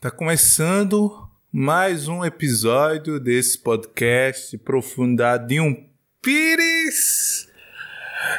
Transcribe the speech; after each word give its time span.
Tá 0.00 0.10
começando 0.10 1.28
mais 1.52 2.08
um 2.08 2.24
episódio 2.24 3.20
desse 3.20 3.58
podcast 3.58 4.56
Profundidade 4.56 5.54
Pires. 6.22 7.46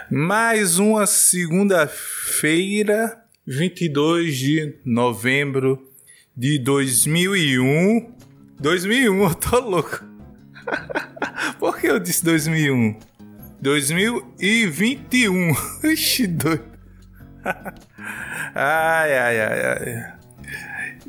Mais 0.09 0.79
uma 0.79 1.05
segunda-feira, 1.05 3.23
22 3.45 4.35
de 4.35 4.79
novembro 4.83 5.87
de 6.35 6.57
2001. 6.57 8.11
2001, 8.59 9.23
eu 9.23 9.35
tô 9.35 9.59
louco. 9.59 10.03
Por 11.59 11.79
que 11.79 11.85
eu 11.85 11.99
disse 11.99 12.25
2001? 12.25 12.99
2021. 13.61 15.51
Ixi, 15.93 16.25
doido. 16.25 16.65
ai, 18.55 19.15
ai, 19.15 19.39
ai, 19.39 19.63
ai. 19.63 20.20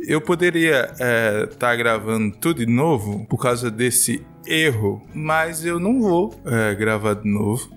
Eu 0.04 0.20
poderia 0.20 0.90
estar 0.90 1.04
é, 1.04 1.46
tá 1.46 1.76
gravando 1.76 2.34
tudo 2.36 2.66
de 2.66 2.72
novo 2.72 3.24
por 3.26 3.38
causa 3.38 3.70
desse 3.70 4.24
erro, 4.44 5.00
mas 5.14 5.64
eu 5.64 5.78
não 5.78 6.00
vou 6.00 6.34
é, 6.44 6.74
gravar 6.74 7.14
de 7.14 7.28
novo. 7.28 7.70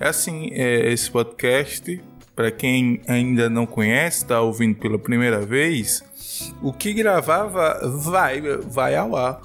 É 0.00 0.08
assim, 0.08 0.48
é, 0.52 0.90
esse 0.90 1.10
podcast, 1.10 2.00
para 2.34 2.50
quem 2.50 3.02
ainda 3.06 3.50
não 3.50 3.66
conhece, 3.66 4.22
está 4.22 4.40
ouvindo 4.40 4.78
pela 4.78 4.98
primeira 4.98 5.40
vez, 5.42 6.02
o 6.62 6.72
que 6.72 6.94
gravava 6.94 7.78
vai, 7.98 8.40
vai 8.40 8.96
ao 8.96 9.14
ar. 9.14 9.42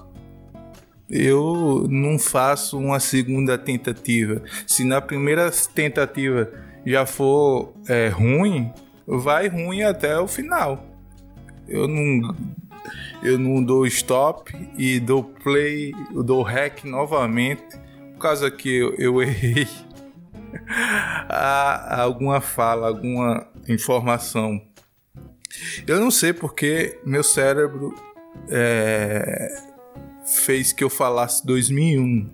Eu 1.10 1.86
não 1.90 2.18
faço 2.18 2.78
uma 2.78 3.00
segunda 3.00 3.58
tentativa. 3.58 4.42
Se 4.66 4.86
na 4.86 5.02
primeira 5.02 5.52
tentativa 5.74 6.50
já 6.86 7.06
for 7.06 7.74
é, 7.90 8.08
ruim, 8.08 8.72
vai 9.06 9.50
ruim 9.50 9.84
até 9.84 10.18
o 10.18 10.28
final 10.28 10.97
eu 11.68 11.88
não 11.88 12.36
eu 13.22 13.38
não 13.38 13.64
dou 13.64 13.86
stop 13.88 14.54
e 14.78 15.00
dou 15.00 15.24
play, 15.24 15.94
eu 16.14 16.24
dou 16.24 16.42
hack 16.44 16.84
novamente 16.86 17.64
por 18.14 18.22
causa 18.22 18.50
que 18.50 18.70
eu, 18.70 18.96
eu 18.96 19.22
errei 19.22 19.68
a, 21.30 22.02
alguma 22.02 22.42
fala, 22.42 22.88
alguma 22.88 23.48
informação. 23.68 24.62
Eu 25.86 26.00
não 26.00 26.12
sei 26.12 26.34
porque 26.34 27.00
meu 27.06 27.24
cérebro 27.24 27.94
é, 28.50 29.62
fez 30.26 30.72
que 30.72 30.84
eu 30.84 30.90
falasse 30.90 31.46
2001. 31.46 32.30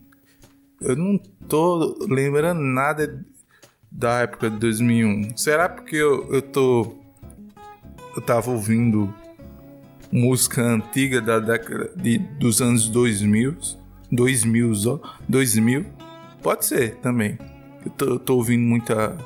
Eu 0.82 0.96
não 0.96 1.18
tô 1.48 1.98
lembrando 2.10 2.62
nada 2.62 3.26
da 3.92 4.22
época 4.22 4.50
de 4.50 4.58
2001. 4.58 5.38
Será 5.38 5.70
porque 5.70 5.96
eu, 5.96 6.34
eu 6.34 6.42
tô 6.42 6.98
eu 8.16 8.22
tava 8.22 8.52
ouvindo 8.52 9.14
música 10.14 10.62
antiga 10.62 11.20
da 11.20 11.40
década 11.40 11.92
de, 11.96 12.20
dos 12.20 12.62
anos 12.62 12.88
2000, 12.88 13.58
2000, 14.12 14.72
ó, 14.86 15.00
2000, 15.28 15.86
pode 16.44 16.66
ser 16.66 16.98
também. 16.98 17.36
Eu 17.84 17.92
tô, 17.92 18.06
eu 18.06 18.20
tô 18.20 18.36
ouvindo 18.36 18.62
muita 18.62 19.18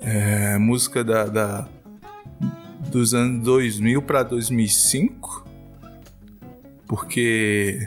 é, 0.00 0.56
música 0.56 1.04
da, 1.04 1.26
da, 1.26 1.68
dos 2.90 3.12
anos 3.12 3.44
2000 3.44 4.00
para 4.00 4.22
2005, 4.22 5.46
porque 6.88 7.86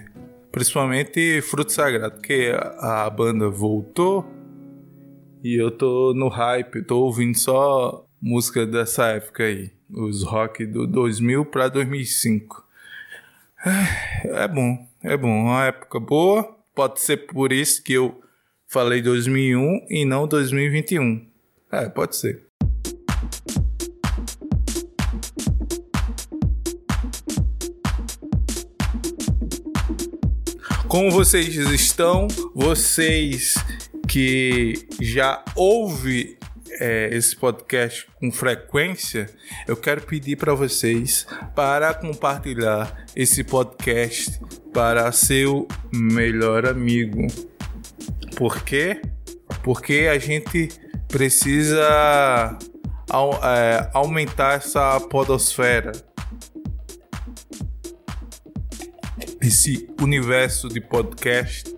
principalmente 0.52 1.42
Fruto 1.42 1.72
Sagrado, 1.72 2.14
porque 2.14 2.54
a, 2.56 3.06
a 3.06 3.10
banda 3.10 3.50
voltou 3.50 4.24
e 5.44 5.60
eu 5.60 5.72
tô 5.72 6.14
no 6.14 6.28
hype, 6.28 6.84
tô 6.84 7.00
ouvindo 7.00 7.36
só 7.40 8.06
música 8.22 8.68
dessa 8.68 9.08
época 9.08 9.46
aí 9.46 9.79
os 9.90 10.24
rock 10.24 10.66
do 10.66 10.86
2000 10.86 11.46
para 11.46 11.68
2005. 11.68 12.64
É 14.24 14.48
bom, 14.48 14.88
é 15.04 15.18
bom, 15.18 15.46
uma 15.46 15.66
época 15.66 16.00
boa. 16.00 16.58
Pode 16.74 17.02
ser 17.02 17.18
por 17.28 17.52
isso 17.52 17.84
que 17.84 17.94
eu 17.94 18.22
falei 18.68 19.02
2001 19.02 19.88
e 19.90 20.06
não 20.06 20.28
2021. 20.28 21.28
É, 21.72 21.90
pode 21.90 22.16
ser. 22.16 22.50
Como 30.88 31.12
vocês 31.12 31.56
estão? 31.56 32.28
Vocês 32.56 33.54
que 34.08 34.88
já 35.00 35.44
ouvem 35.56 36.39
é, 36.80 37.10
esse 37.12 37.36
podcast 37.36 38.08
com 38.20 38.32
frequência, 38.32 39.30
eu 39.68 39.76
quero 39.76 40.02
pedir 40.02 40.38
para 40.38 40.54
vocês 40.54 41.28
para 41.54 41.94
compartilhar 41.94 43.06
esse 43.16 43.44
podcast 43.44 44.40
para 44.74 45.12
seu 45.12 45.68
melhor 45.94 46.66
amigo. 46.66 47.28
Por 48.38 48.64
quê? 48.64 49.02
Porque 49.62 50.08
a 50.10 50.18
gente 50.18 50.70
precisa 51.10 52.58
é, 53.44 53.90
aumentar 53.94 54.54
essa 54.54 55.00
podosfera. 55.02 55.92
Esse 59.42 59.90
universo 60.02 60.70
de 60.70 60.80
podcast. 60.80 61.76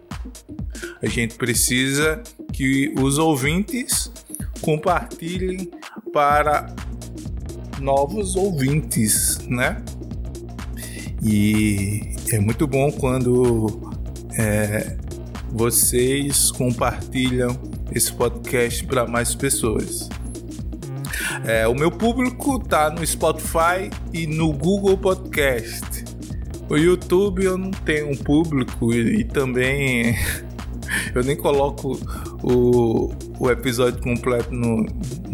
A 1.01 1.07
gente 1.07 1.35
precisa 1.35 2.21
que 2.53 2.93
os 2.99 3.17
ouvintes 3.17 4.11
compartilhem 4.61 5.71
para 6.13 6.73
novos 7.79 8.35
ouvintes, 8.35 9.39
né? 9.47 9.81
E 11.23 12.13
é 12.31 12.39
muito 12.39 12.65
bom 12.67 12.91
quando 12.91 13.91
é, 14.37 14.97
vocês 15.51 16.51
compartilham 16.51 17.57
esse 17.93 18.11
podcast 18.13 18.85
para 18.85 19.05
mais 19.05 19.35
pessoas. 19.35 20.09
É, 21.45 21.67
o 21.67 21.73
meu 21.73 21.91
público 21.91 22.59
tá 22.59 22.89
no 22.89 23.05
Spotify 23.05 23.89
e 24.13 24.27
no 24.27 24.53
Google 24.53 24.97
Podcast. 24.97 26.05
O 26.69 26.77
YouTube 26.77 27.43
eu 27.43 27.57
não 27.57 27.71
tenho 27.71 28.09
um 28.11 28.15
público 28.15 28.93
e, 28.93 29.21
e 29.21 29.23
também 29.23 30.15
eu 31.13 31.23
nem 31.23 31.35
coloco 31.35 31.99
o, 32.43 33.11
o 33.41 33.49
episódio 33.49 33.99
completo 34.03 34.53
no, 34.53 34.85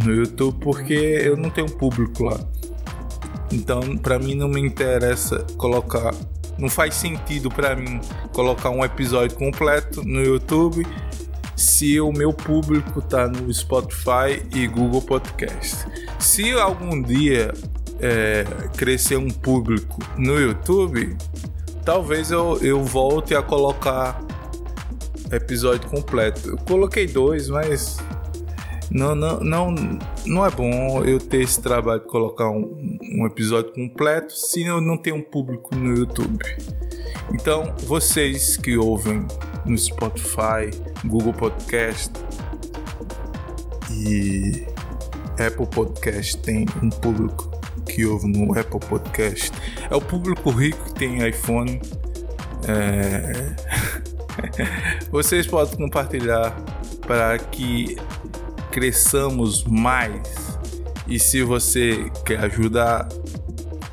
no 0.02 0.14
YouTube 0.14 0.58
porque 0.62 0.94
eu 0.94 1.36
não 1.36 1.50
tenho 1.50 1.70
público 1.70 2.24
lá. 2.24 2.40
Então, 3.52 3.98
para 3.98 4.18
mim 4.18 4.34
não 4.34 4.48
me 4.48 4.62
interessa 4.62 5.46
colocar, 5.58 6.16
não 6.58 6.70
faz 6.70 6.96
sentido 6.96 7.50
para 7.50 7.76
mim 7.76 8.00
colocar 8.32 8.70
um 8.70 8.84
episódio 8.84 9.36
completo 9.36 10.06
no 10.06 10.24
YouTube 10.24 10.88
se 11.54 12.00
o 12.00 12.14
meu 12.14 12.32
público 12.32 13.02
tá 13.02 13.28
no 13.28 13.54
Spotify 13.54 14.42
e 14.56 14.68
Google 14.68 15.02
Podcast. 15.02 15.86
Se 16.18 16.54
algum 16.54 17.02
dia 17.02 17.54
é, 18.00 18.46
crescer 18.78 19.18
um 19.18 19.30
público 19.30 20.00
no 20.18 20.40
YouTube, 20.40 21.18
talvez 21.84 22.32
eu, 22.32 22.58
eu 22.62 22.82
volte 22.86 23.36
a 23.36 23.42
colocar 23.42 24.24
episódio 25.32 25.90
completo. 25.90 26.50
Eu 26.50 26.58
coloquei 26.58 27.08
dois, 27.08 27.50
mas 27.50 27.98
não, 28.90 29.14
não, 29.14 29.40
não, 29.42 29.76
não 30.26 30.46
é 30.46 30.50
bom 30.50 31.04
eu 31.04 31.20
ter 31.20 31.42
esse 31.42 31.62
trabalho 31.62 32.02
de 32.02 32.08
colocar 32.08 32.50
um, 32.50 32.98
um 33.14 33.26
episódio 33.26 33.72
completo 33.74 34.34
se 34.34 34.64
eu 34.64 34.80
não 34.80 34.98
tenho 34.98 35.18
um 35.18 35.22
público 35.22 35.76
no 35.76 35.96
YouTube. 35.96 36.44
Então, 37.34 37.76
vocês 37.80 38.56
que 38.56 38.78
ouvem 38.78 39.26
no 39.66 39.78
Spotify, 39.78 40.72
Google 41.06 41.34
Podcast 41.34 42.14
e 43.92 44.66
Apple 45.34 45.68
Podcast 45.68 46.38
tem 46.38 46.66
um 46.82 46.90
público 46.90 47.52
que 47.86 48.06
ouve 48.06 48.28
no 48.28 48.58
Apple 48.58 48.80
Podcast. 48.80 49.52
É 49.90 49.96
o 49.96 50.02
público 50.02 50.50
rico 50.50 50.86
que 50.86 50.94
tem 50.94 51.28
iPhone. 51.28 51.82
É... 52.68 54.17
Vocês 55.12 55.48
podem 55.48 55.78
compartilhar 55.78 56.52
para 57.06 57.38
que 57.38 57.98
cresçamos 58.72 59.64
mais. 59.64 60.58
E 61.08 61.18
se 61.20 61.42
você 61.42 62.12
quer 62.26 62.40
ajudar, 62.42 63.08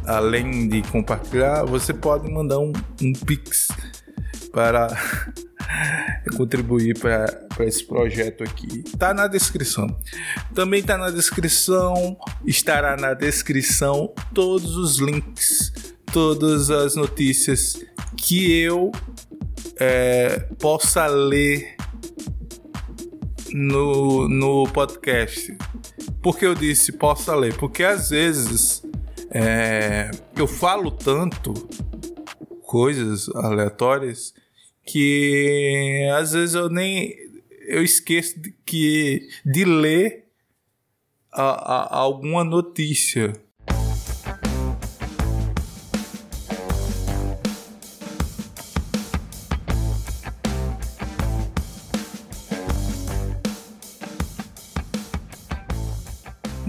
além 0.04 0.68
de 0.68 0.82
compartilhar, 0.82 1.64
você 1.64 1.94
pode 1.94 2.30
mandar 2.30 2.58
um, 2.58 2.72
um 3.00 3.12
pix 3.12 3.68
para 4.52 4.88
contribuir 6.36 6.98
para 6.98 7.48
esse 7.60 7.84
projeto 7.84 8.42
aqui. 8.42 8.82
Tá 8.98 9.14
na 9.14 9.28
descrição. 9.28 9.86
Também 10.54 10.82
tá 10.82 10.98
na 10.98 11.10
descrição, 11.10 12.16
estará 12.44 12.96
na 12.96 13.14
descrição 13.14 14.12
todos 14.32 14.76
os 14.76 14.98
links, 14.98 15.72
todas 16.12 16.70
as 16.70 16.96
notícias 16.96 17.80
que 18.16 18.60
eu 18.60 18.90
é, 19.78 20.40
possa 20.60 21.06
ler 21.06 21.76
no, 23.52 24.28
no 24.28 24.64
podcast. 24.72 25.56
Por 26.22 26.38
que 26.38 26.46
eu 26.46 26.54
disse 26.54 26.92
possa 26.92 27.34
ler? 27.34 27.56
Porque 27.56 27.82
às 27.82 28.10
vezes 28.10 28.82
é, 29.30 30.10
eu 30.36 30.46
falo 30.46 30.90
tanto 30.90 31.52
coisas 32.62 33.28
aleatórias 33.36 34.34
que 34.86 36.08
às 36.16 36.32
vezes 36.32 36.54
eu 36.54 36.68
nem 36.68 37.14
eu 37.66 37.82
esqueço 37.82 38.38
de, 38.40 38.54
que 38.64 39.28
de 39.44 39.64
ler 39.64 40.24
a, 41.32 41.42
a, 41.42 41.98
alguma 41.98 42.44
notícia. 42.44 43.32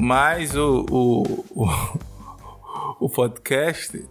Mas 0.05 0.55
o, 0.55 0.85
o, 0.91 1.45
o, 1.49 3.05
o 3.05 3.09
podcast 3.09 4.07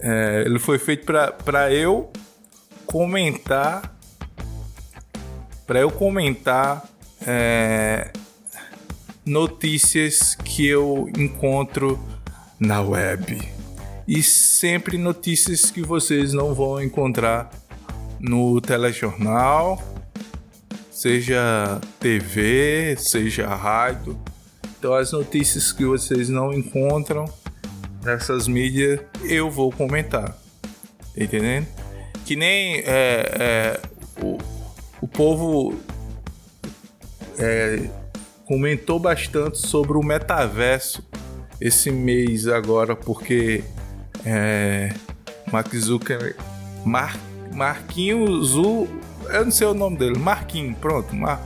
é, 0.00 0.42
ele 0.44 0.58
foi 0.58 0.76
feito 0.76 1.06
para 1.06 1.72
eu 1.72 2.10
comentar 2.84 3.96
para 5.68 5.78
eu 5.78 5.90
comentar 5.92 6.84
é, 7.24 8.10
notícias 9.24 10.34
que 10.34 10.66
eu 10.66 11.08
encontro 11.16 11.96
na 12.58 12.80
web 12.80 13.40
e 14.08 14.24
sempre 14.24 14.98
notícias 14.98 15.70
que 15.70 15.80
vocês 15.80 16.32
não 16.32 16.52
vão 16.56 16.82
encontrar 16.82 17.52
no 18.18 18.60
telejornal, 18.60 19.80
seja 20.90 21.80
TV, 22.00 22.96
seja 22.98 23.46
rádio. 23.54 24.20
Então 24.80 24.94
as 24.94 25.12
notícias 25.12 25.72
que 25.72 25.84
vocês 25.84 26.30
não 26.30 26.54
encontram 26.54 27.26
nessas 28.02 28.48
mídias 28.48 28.98
eu 29.24 29.50
vou 29.50 29.70
comentar, 29.70 30.34
entendendo? 31.14 31.66
Que 32.24 32.34
nem 32.34 32.76
é, 32.76 32.86
é, 32.86 33.80
o, 34.22 34.38
o 35.02 35.06
povo 35.06 35.78
é, 37.38 37.90
comentou 38.46 38.98
bastante 38.98 39.58
sobre 39.58 39.98
o 39.98 40.02
metaverso 40.02 41.06
esse 41.60 41.90
mês 41.90 42.48
agora, 42.48 42.96
porque 42.96 43.62
é, 44.24 44.94
Mark 45.52 45.74
Zuckerberg, 45.76 46.36
Mar, 46.86 47.18
Marquinhos 47.52 48.48
Zu, 48.48 48.88
eu 49.28 49.44
não 49.44 49.52
sei 49.52 49.66
o 49.66 49.74
nome 49.74 49.98
dele, 49.98 50.18
Marquinhos, 50.18 50.78
pronto, 50.78 51.14
Mar, 51.14 51.44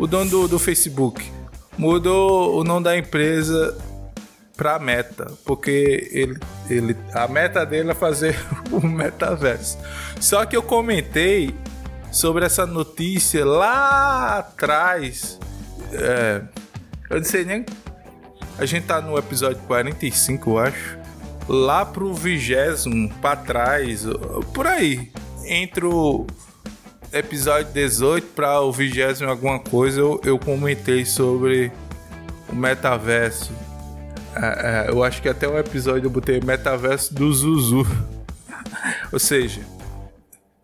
o 0.00 0.08
dono 0.08 0.28
do, 0.28 0.48
do 0.48 0.58
Facebook, 0.58 1.30
mudou 1.76 2.58
o 2.58 2.64
nome 2.64 2.84
da 2.84 2.96
empresa 2.96 3.76
para 4.56 4.78
Meta, 4.78 5.32
porque 5.44 6.08
ele, 6.12 6.38
ele, 6.68 6.96
a 7.12 7.26
meta 7.26 7.64
dele 7.64 7.90
é 7.90 7.94
fazer 7.94 8.38
o 8.70 8.86
metaverso. 8.86 9.78
Só 10.20 10.44
que 10.44 10.56
eu 10.56 10.62
comentei 10.62 11.54
sobre 12.10 12.44
essa 12.44 12.66
notícia 12.66 13.44
lá 13.44 14.38
atrás. 14.38 15.38
É, 15.92 16.42
eu 17.10 17.16
não 17.16 17.24
sei 17.24 17.44
nem. 17.44 17.64
A 18.58 18.66
gente 18.66 18.86
tá 18.86 19.00
no 19.00 19.18
episódio 19.18 19.58
45, 19.66 20.50
eu 20.50 20.58
acho. 20.58 20.98
Lá 21.48 21.84
pro 21.84 22.14
vigésimo, 22.14 23.12
pra 23.20 23.34
trás, 23.34 24.04
por 24.54 24.66
aí. 24.66 25.10
Entre 25.44 25.84
o 25.84 26.26
episódio 27.12 27.72
18 27.72 28.28
para 28.28 28.60
o 28.60 28.72
vigésimo 28.72 29.28
alguma 29.28 29.58
coisa, 29.58 30.00
eu, 30.00 30.20
eu 30.24 30.38
comentei 30.38 31.04
sobre 31.04 31.70
o 32.48 32.54
metaverso. 32.54 33.52
É, 34.34 34.86
é, 34.86 34.90
eu 34.90 35.04
acho 35.04 35.20
que 35.20 35.28
até 35.28 35.46
o 35.46 35.58
episódio 35.58 36.06
eu 36.06 36.10
botei 36.10 36.40
metaverso 36.40 37.14
do 37.14 37.32
Zuzu. 37.32 37.86
Ou 39.12 39.18
seja, 39.18 39.60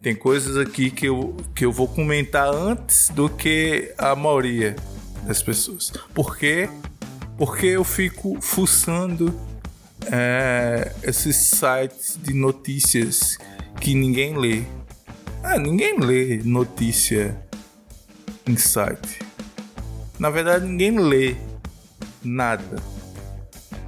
tem 0.00 0.15
coisas 0.15 0.56
aqui 0.56 0.91
que 0.91 1.06
eu, 1.06 1.37
que 1.55 1.65
eu 1.65 1.73
vou 1.73 1.87
comentar 1.87 2.49
antes 2.55 3.11
do 3.11 3.29
que 3.29 3.93
a 3.99 4.17
maioria 4.17 4.75
das 5.25 5.43
pessoas. 5.43 5.93
Por 6.15 6.39
quê? 6.39 6.69
Porque 7.37 7.67
eu 7.67 7.85
fico 7.85 8.39
fuçando 8.41 9.39
é, 10.11 10.93
esses 11.03 11.37
sites 11.37 12.19
de 12.23 12.33
notícias 12.33 13.37
que 13.81 13.95
ninguém 13.95 14.37
lê. 14.37 14.62
Ah, 15.43 15.58
ninguém 15.58 15.99
lê 15.99 16.38
notícia 16.44 17.40
em 18.46 18.56
site. 18.56 19.20
Na 20.19 20.31
verdade, 20.31 20.67
ninguém 20.67 20.99
lê 20.99 21.37
nada. 22.25 22.76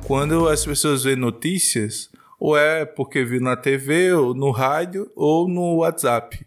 Quando 0.06 0.48
as 0.48 0.64
pessoas 0.64 1.04
veem 1.04 1.16
notícias, 1.16 2.10
ou 2.38 2.56
é 2.56 2.84
porque 2.84 3.24
viu 3.24 3.40
na 3.40 3.56
TV, 3.56 4.12
ou 4.12 4.32
no 4.32 4.50
rádio, 4.50 5.10
ou 5.16 5.48
no 5.48 5.78
WhatsApp, 5.78 6.46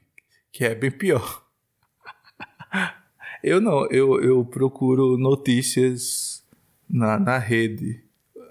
que 0.51 0.63
é 0.63 0.73
bem 0.73 0.89
pior. 0.89 1.43
eu 3.43 3.59
não, 3.59 3.85
eu, 3.91 4.21
eu 4.21 4.45
procuro 4.45 5.17
notícias 5.17 6.43
na, 6.89 7.19
na 7.19 7.37
rede. 7.37 8.03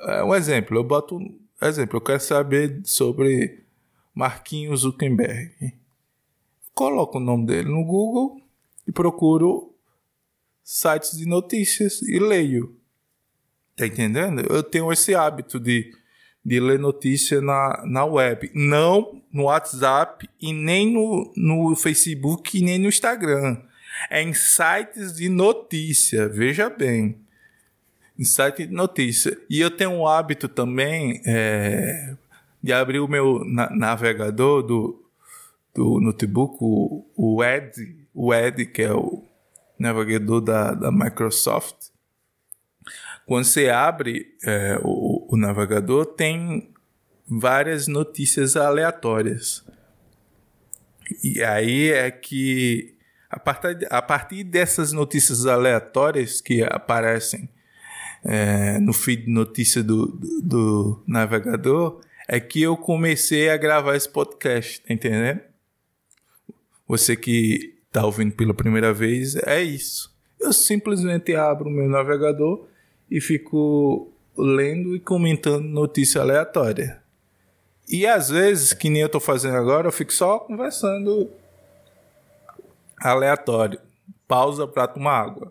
É 0.02 0.22
um 0.22 0.34
exemplo, 0.34 0.76
eu 0.76 0.84
boto 0.84 1.16
um 1.16 1.38
exemplo, 1.62 1.96
eu 1.96 2.00
quero 2.02 2.20
saber 2.20 2.80
sobre 2.84 3.64
Marquinhos 4.14 4.80
Zuckerberg. 4.80 5.81
Coloco 6.74 7.18
o 7.18 7.20
nome 7.20 7.46
dele 7.46 7.68
no 7.68 7.84
Google 7.84 8.40
e 8.86 8.92
procuro 8.92 9.74
sites 10.62 11.16
de 11.16 11.26
notícias 11.26 12.02
e 12.02 12.18
leio. 12.18 12.76
Tá 13.76 13.86
entendendo? 13.86 14.40
Eu 14.50 14.62
tenho 14.62 14.92
esse 14.92 15.14
hábito 15.14 15.58
de 15.58 15.92
de 16.44 16.58
ler 16.58 16.78
notícia 16.78 17.40
na, 17.40 17.82
na 17.86 18.04
web. 18.04 18.50
Não 18.54 19.22
no 19.32 19.44
WhatsApp 19.44 20.28
e 20.40 20.52
nem 20.52 20.92
no, 20.92 21.32
no 21.36 21.76
Facebook 21.76 22.58
e 22.58 22.62
nem 22.62 22.78
no 22.78 22.88
Instagram. 22.88 23.58
É 24.10 24.22
em 24.22 24.34
sites 24.34 25.14
de 25.14 25.28
notícia, 25.28 26.28
veja 26.28 26.68
bem. 26.68 27.16
Em 28.18 28.24
site 28.24 28.66
de 28.66 28.74
notícia. 28.74 29.38
E 29.48 29.60
eu 29.60 29.70
tenho 29.70 29.90
um 29.90 30.06
hábito 30.06 30.48
também 30.48 31.22
é, 31.24 32.14
de 32.62 32.72
abrir 32.72 32.98
o 32.98 33.08
meu 33.08 33.44
na 33.44 33.70
navegador 33.70 34.62
do, 34.62 35.01
do 35.74 36.00
notebook, 36.00 36.56
o, 36.60 37.06
o 37.16 37.38
o 38.14 38.34
Edge, 38.34 38.66
que 38.66 38.82
é 38.82 38.92
o 38.92 39.24
navegador 39.78 40.40
da, 40.40 40.74
da 40.74 40.92
Microsoft 40.92 41.92
quando 43.26 43.44
você 43.44 43.68
abre 43.68 44.34
é, 44.44 44.78
o, 44.82 45.26
o 45.32 45.36
navegador, 45.36 46.06
tem 46.06 46.70
várias 47.26 47.86
notícias 47.86 48.56
aleatórias. 48.56 49.64
E 51.22 51.42
aí 51.42 51.90
é 51.90 52.10
que 52.10 52.94
a 53.30 53.38
partir, 53.38 53.86
a 53.90 54.02
partir 54.02 54.44
dessas 54.44 54.92
notícias 54.92 55.46
aleatórias 55.46 56.40
que 56.40 56.62
aparecem 56.62 57.48
é, 58.24 58.78
no 58.80 58.92
feed 58.92 59.24
de 59.24 59.30
notícia 59.30 59.82
do, 59.82 60.06
do, 60.06 60.42
do, 60.42 61.04
navegador, 61.06 62.00
é 62.28 62.38
que 62.38 62.62
eu 62.62 62.76
comecei 62.76 63.50
a 63.50 63.56
gravar 63.56 63.96
esse 63.96 64.08
podcast, 64.08 64.80
tá 64.80 64.92
entendendo? 64.92 65.40
Você 66.92 67.16
que 67.16 67.72
está 67.86 68.04
ouvindo 68.04 68.34
pela 68.34 68.52
primeira 68.52 68.92
vez, 68.92 69.34
é 69.46 69.62
isso. 69.62 70.14
Eu 70.38 70.52
simplesmente 70.52 71.34
abro 71.34 71.70
o 71.70 71.72
meu 71.72 71.88
navegador 71.88 72.66
e 73.10 73.18
fico 73.18 74.12
lendo 74.36 74.94
e 74.94 75.00
comentando 75.00 75.64
notícia 75.64 76.20
aleatória. 76.20 77.02
E 77.88 78.06
às 78.06 78.28
vezes, 78.28 78.74
que 78.74 78.90
nem 78.90 79.00
eu 79.00 79.08
tô 79.08 79.20
fazendo 79.20 79.56
agora, 79.56 79.88
eu 79.88 79.90
fico 79.90 80.12
só 80.12 80.40
conversando 80.40 81.30
aleatório. 83.00 83.80
Pausa 84.28 84.66
para 84.66 84.86
tomar 84.86 85.18
água. 85.18 85.50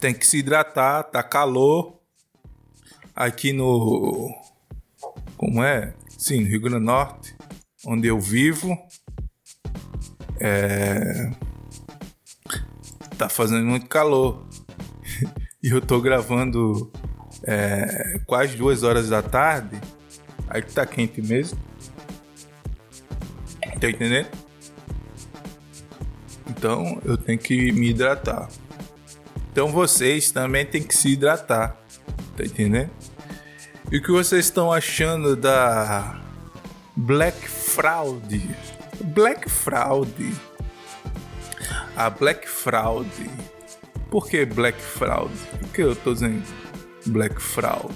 Tem 0.00 0.14
que 0.14 0.26
se 0.26 0.38
hidratar, 0.38 1.04
tá 1.04 1.22
calor. 1.22 2.00
Aqui 3.14 3.52
no. 3.52 4.34
Como 5.36 5.62
é? 5.62 5.94
Sim, 6.08 6.40
no 6.40 6.46
Rio 6.48 6.60
Grande 6.60 6.78
do 6.78 6.84
Norte, 6.84 7.36
onde 7.86 8.08
eu 8.08 8.18
vivo. 8.18 8.76
É. 10.40 11.30
Tá 13.18 13.28
fazendo 13.28 13.66
muito 13.66 13.86
calor. 13.86 14.46
e 15.62 15.68
eu 15.68 15.82
tô 15.82 16.00
gravando 16.00 16.90
é, 17.44 18.20
quase 18.26 18.56
duas 18.56 18.82
horas 18.82 19.10
da 19.10 19.22
tarde. 19.22 19.78
Aí 20.48 20.62
que 20.62 20.72
tá 20.72 20.86
quente 20.86 21.20
mesmo. 21.20 21.58
Tá 23.78 23.88
entendendo? 23.88 24.28
Então 26.48 27.00
eu 27.04 27.16
tenho 27.16 27.38
que 27.38 27.72
me 27.72 27.90
hidratar. 27.90 28.48
Então 29.50 29.68
vocês 29.68 30.30
também 30.30 30.64
têm 30.64 30.82
que 30.82 30.96
se 30.96 31.10
hidratar. 31.10 31.76
Tá 32.36 32.44
entendendo? 32.44 32.90
E 33.90 33.98
o 33.98 34.02
que 34.02 34.10
vocês 34.10 34.44
estão 34.44 34.72
achando 34.72 35.34
da 35.34 36.20
Black 36.96 37.48
Fraud? 37.48 38.48
Black 39.04 39.50
Fraud. 39.50 40.34
A 41.96 42.08
Black 42.08 42.48
Fraud. 42.48 43.10
Por 44.10 44.28
que 44.28 44.44
Black 44.44 44.80
Fraud? 44.80 45.32
Por 45.58 45.68
que 45.70 45.82
eu 45.82 45.96
tô 45.96 46.14
dizendo 46.14 46.42
Black 47.06 47.40
Fraud? 47.40 47.94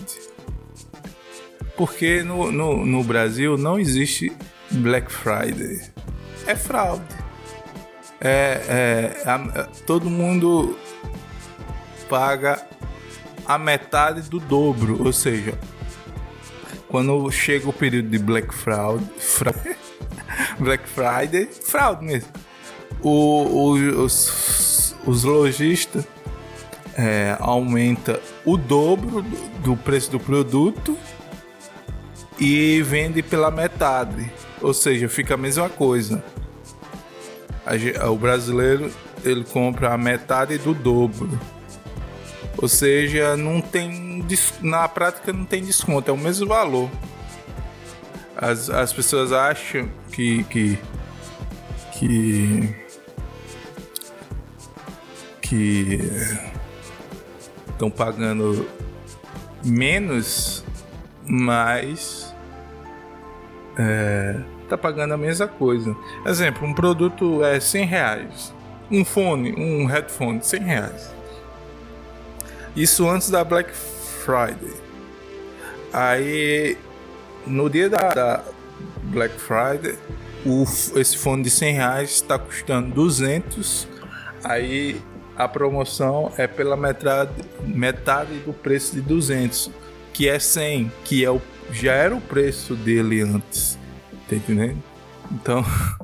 Porque 1.76 2.22
no, 2.22 2.52
no, 2.52 2.84
no 2.84 3.02
Brasil 3.02 3.56
não 3.56 3.78
existe 3.78 4.32
Black 4.70 5.10
Friday. 5.10 5.80
É 6.46 6.54
fraude. 6.54 7.02
É, 8.20 8.60
é, 8.68 9.68
todo 9.86 10.08
mundo 10.08 10.76
paga 12.08 12.64
a 13.46 13.58
metade 13.58 14.22
do 14.28 14.40
dobro, 14.40 15.04
ou 15.04 15.12
seja, 15.12 15.58
quando 16.88 17.30
chega 17.30 17.68
o 17.68 17.72
período 17.72 18.08
de 18.08 18.18
Black 18.18 18.54
Fraud, 18.54 19.04
Black 20.58 20.88
Friday, 20.88 21.46
fraude 21.46 22.04
mesmo. 22.04 22.30
O, 23.02 23.10
o, 23.10 23.72
os, 24.04 24.94
os 25.06 25.24
lojistas 25.24 26.06
é, 26.96 27.36
aumenta 27.40 28.20
o 28.44 28.56
dobro 28.56 29.22
do, 29.22 29.48
do 29.60 29.76
preço 29.76 30.10
do 30.10 30.20
produto 30.20 30.96
e 32.38 32.82
vende 32.82 33.22
pela 33.22 33.50
metade, 33.50 34.32
ou 34.60 34.72
seja, 34.72 35.08
fica 35.08 35.34
a 35.34 35.36
mesma 35.36 35.68
coisa. 35.68 36.24
O 38.10 38.16
brasileiro 38.16 38.90
ele 39.24 39.44
compra 39.44 39.94
a 39.94 39.98
metade 39.98 40.58
do 40.58 40.74
dobro. 40.74 41.38
Ou 42.64 42.68
seja, 42.68 43.36
não 43.36 43.60
tem 43.60 44.24
na 44.62 44.88
prática 44.88 45.34
não 45.34 45.44
tem 45.44 45.62
desconto, 45.62 46.10
é 46.10 46.14
o 46.14 46.16
mesmo 46.16 46.46
valor. 46.46 46.90
As, 48.34 48.70
as 48.70 48.90
pessoas 48.90 49.32
acham 49.32 49.86
que 50.10 50.42
que 50.44 50.78
que 51.92 52.74
que 55.42 55.98
estão 57.68 57.90
pagando 57.90 58.66
menos, 59.62 60.64
mas 61.22 62.34
é, 63.76 64.40
tá 64.70 64.78
pagando 64.78 65.12
a 65.12 65.18
mesma 65.18 65.48
coisa. 65.48 65.94
Exemplo, 66.24 66.66
um 66.66 66.72
produto 66.72 67.44
é 67.44 67.60
100 67.60 67.84
reais, 67.84 68.54
um 68.90 69.04
fone, 69.04 69.52
um 69.52 69.84
headphone, 69.84 70.42
100 70.42 70.60
reais. 70.62 71.13
Isso 72.76 73.08
antes 73.08 73.30
da 73.30 73.44
Black 73.44 73.70
Friday. 73.72 74.74
Aí, 75.92 76.76
no 77.46 77.70
dia 77.70 77.88
da, 77.88 78.08
da 78.08 78.44
Black 79.04 79.34
Friday, 79.38 79.96
o, 80.44 80.64
esse 80.98 81.16
fone 81.16 81.44
de 81.44 81.50
100 81.50 81.74
reais 81.74 82.10
está 82.10 82.38
custando 82.38 82.92
200. 82.94 83.86
Aí 84.42 85.00
a 85.36 85.48
promoção 85.48 86.32
é 86.36 86.46
pela 86.46 86.76
metade, 86.76 87.30
metade 87.64 88.38
do 88.40 88.52
preço 88.52 88.94
de 88.94 89.00
200, 89.00 89.70
que 90.12 90.28
é 90.28 90.38
100, 90.38 90.92
que 91.04 91.24
é 91.24 91.30
o, 91.30 91.40
já 91.72 91.92
era 91.92 92.14
o 92.14 92.20
preço 92.20 92.74
dele 92.74 93.22
antes. 93.22 93.78
Tá 94.28 94.36
entendendo? 94.36 94.82
Então. 95.30 95.64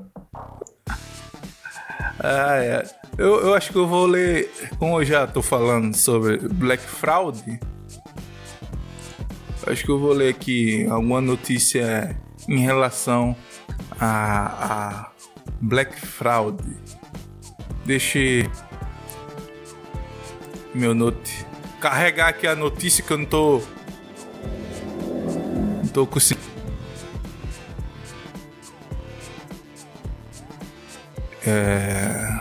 ah, 2.23 2.57
é. 2.63 2.85
eu, 3.17 3.41
eu 3.41 3.55
acho 3.55 3.73
que 3.73 3.79
eu 3.79 3.87
vou 3.87 4.07
ler. 4.07 4.51
Como 4.79 5.01
eu 5.01 5.05
já 5.05 5.27
tô 5.27 5.41
falando 5.43 5.95
sobre 5.95 6.37
Black 6.39 6.83
Fraud, 6.83 7.59
acho 9.67 9.85
que 9.85 9.91
eu 9.91 9.99
vou 9.99 10.13
ler 10.13 10.31
aqui 10.35 10.87
alguma 10.91 11.21
notícia 11.21 12.17
em 12.49 12.59
relação 12.59 13.35
a, 13.99 15.07
a 15.07 15.11
Black 15.61 15.99
Fraud. 15.99 16.63
Deixa 17.85 18.19
meu 20.75 20.95
note. 20.95 21.47
Carregar 21.81 22.29
aqui 22.29 22.47
a 22.47 22.55
notícia 22.55 23.03
que 23.03 23.11
eu 23.13 23.19
não 23.19 23.25
tô. 23.25 23.63
Não 25.83 25.89
tô 25.93 26.07
conseguindo. 26.07 26.40
É. 31.47 32.39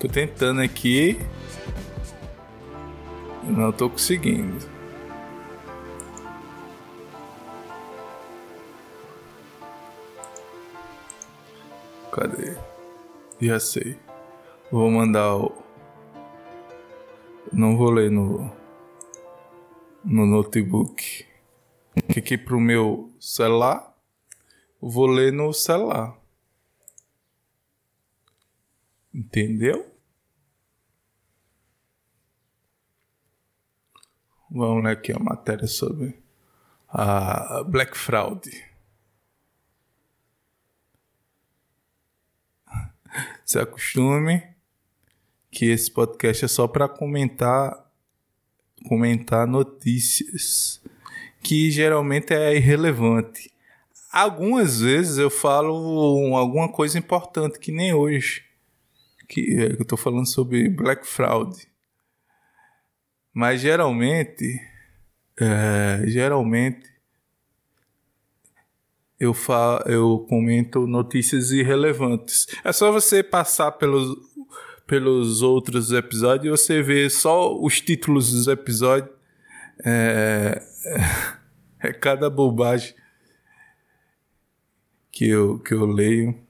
Tô 0.00 0.08
tentando 0.08 0.62
aqui. 0.62 1.18
Não 3.44 3.70
tô 3.70 3.90
conseguindo. 3.90 4.58
Cadê? 12.10 12.56
Já 13.40 13.60
sei. 13.60 13.98
Vou 14.72 14.90
mandar 14.90 15.36
o. 15.36 15.52
Não 17.52 17.76
vou 17.76 17.90
ler 17.90 18.10
no. 18.10 18.50
No 20.02 20.24
notebook. 20.24 21.26
Aqui 22.16 22.38
pro 22.38 22.58
meu 22.58 23.10
celular. 23.20 23.94
Vou 24.80 25.06
ler 25.06 25.32
no 25.32 25.52
celular. 25.52 26.16
Entendeu? 29.16 29.90
Vamos 34.50 34.84
ler 34.84 34.90
aqui 34.90 35.10
a 35.10 35.18
matéria 35.18 35.66
sobre 35.66 36.22
a 36.86 37.64
Black 37.64 37.96
Fraud. 37.96 38.46
Se 43.42 43.58
acostume 43.58 44.54
que 45.50 45.64
esse 45.70 45.90
podcast 45.90 46.44
é 46.44 46.48
só 46.48 46.68
para 46.68 46.86
comentar 46.86 47.90
comentar 48.86 49.46
notícias 49.46 50.82
que 51.42 51.70
geralmente 51.70 52.34
é 52.34 52.54
irrelevante. 52.54 53.50
Algumas 54.12 54.80
vezes 54.80 55.16
eu 55.16 55.30
falo 55.30 56.36
alguma 56.36 56.70
coisa 56.70 56.98
importante 56.98 57.58
que 57.58 57.72
nem 57.72 57.94
hoje 57.94 58.45
que 59.28 59.56
é, 59.58 59.72
eu 59.72 59.82
estou 59.82 59.98
falando 59.98 60.26
sobre 60.26 60.68
Black 60.68 61.06
Fraud. 61.06 61.56
Mas 63.32 63.60
geralmente, 63.60 64.60
é, 65.38 66.02
geralmente 66.06 66.88
eu, 69.18 69.34
falo, 69.34 69.82
eu 69.86 70.26
comento 70.28 70.86
notícias 70.86 71.50
irrelevantes. 71.50 72.46
É 72.64 72.72
só 72.72 72.92
você 72.92 73.22
passar 73.22 73.72
pelos, 73.72 74.16
pelos 74.86 75.42
outros 75.42 75.92
episódios 75.92 76.46
e 76.46 76.50
você 76.50 76.82
vê 76.82 77.10
só 77.10 77.58
os 77.58 77.80
títulos 77.80 78.32
dos 78.32 78.46
episódios. 78.46 79.14
É, 79.84 80.62
é, 81.80 81.88
é 81.88 81.92
cada 81.92 82.30
bobagem 82.30 82.94
que 85.10 85.28
eu, 85.28 85.58
que 85.58 85.74
eu 85.74 85.84
leio. 85.86 86.46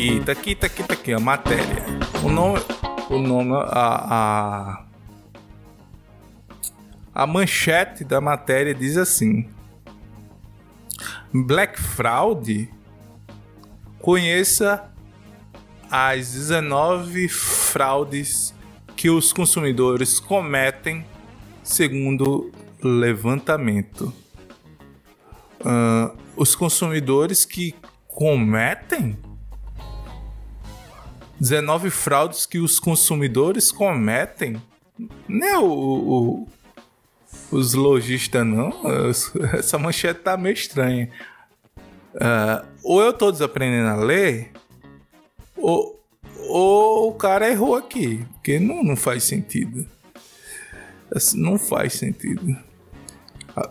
Aqui, 0.00 0.20
tá 0.24 0.32
aqui, 0.32 0.54
tá 0.54 0.66
aqui, 0.66 0.82
tá 0.82 0.94
aqui, 0.94 1.12
a 1.12 1.20
matéria. 1.20 1.84
O 2.24 2.30
nome, 2.30 2.58
o 3.10 3.18
nome, 3.18 3.52
a, 3.54 4.84
a, 7.14 7.22
a 7.22 7.26
manchete 7.26 8.02
da 8.02 8.18
matéria 8.20 8.74
diz 8.74 8.96
assim: 8.96 9.48
Black 11.32 11.78
Fraud. 11.78 12.70
Conheça 14.00 14.90
as 15.90 16.32
19 16.32 17.28
fraudes 17.28 18.54
que 18.96 19.10
os 19.10 19.30
consumidores 19.30 20.18
cometem 20.18 21.04
segundo 21.62 22.50
levantamento. 22.82 24.10
Uh, 25.60 26.16
os 26.34 26.54
consumidores 26.54 27.44
que 27.44 27.74
cometem 28.08 29.18
19 31.40 31.90
fraudes 31.90 32.44
que 32.44 32.58
os 32.58 32.78
consumidores 32.78 33.72
cometem. 33.72 34.60
Não 35.26 35.46
é 35.46 35.58
o, 35.58 35.64
o 35.64 36.48
os 37.50 37.74
lojistas, 37.74 38.46
não. 38.46 38.72
Essa 39.54 39.78
manchete 39.78 40.20
tá 40.20 40.36
meio 40.36 40.54
estranha. 40.54 41.10
Uh, 42.14 42.66
ou 42.82 43.02
eu 43.02 43.12
tô 43.12 43.30
desaprendendo 43.30 43.88
a 43.88 43.96
ler, 43.96 44.52
ou, 45.56 46.00
ou 46.48 47.10
o 47.10 47.14
cara 47.14 47.50
errou 47.50 47.74
aqui. 47.74 48.24
Porque 48.34 48.58
não, 48.58 48.82
não 48.82 48.96
faz 48.96 49.24
sentido. 49.24 49.86
Não 51.34 51.58
faz 51.58 51.94
sentido. 51.94 52.56
Uh, 53.56 53.70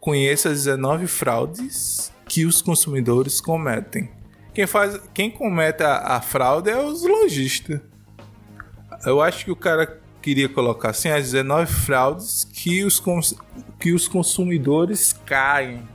conheça 0.00 0.50
as 0.50 0.64
19 0.64 1.06
fraudes 1.06 2.12
que 2.28 2.44
os 2.44 2.62
consumidores 2.62 3.40
cometem. 3.40 4.15
Quem, 4.56 4.66
faz, 4.66 4.98
quem 5.12 5.30
comete 5.30 5.82
a, 5.82 6.16
a 6.16 6.20
fraude 6.22 6.70
é 6.70 6.78
os 6.78 7.02
lojistas. 7.02 7.78
Eu 9.04 9.20
acho 9.20 9.44
que 9.44 9.50
o 9.50 9.56
cara 9.56 10.00
queria 10.22 10.48
colocar 10.48 10.88
assim 10.88 11.10
as 11.10 11.24
19 11.24 11.70
fraudes 11.70 12.44
que 12.44 12.82
os, 12.82 12.98
que 13.78 13.92
os 13.92 14.08
consumidores 14.08 15.12
caem. 15.26 15.86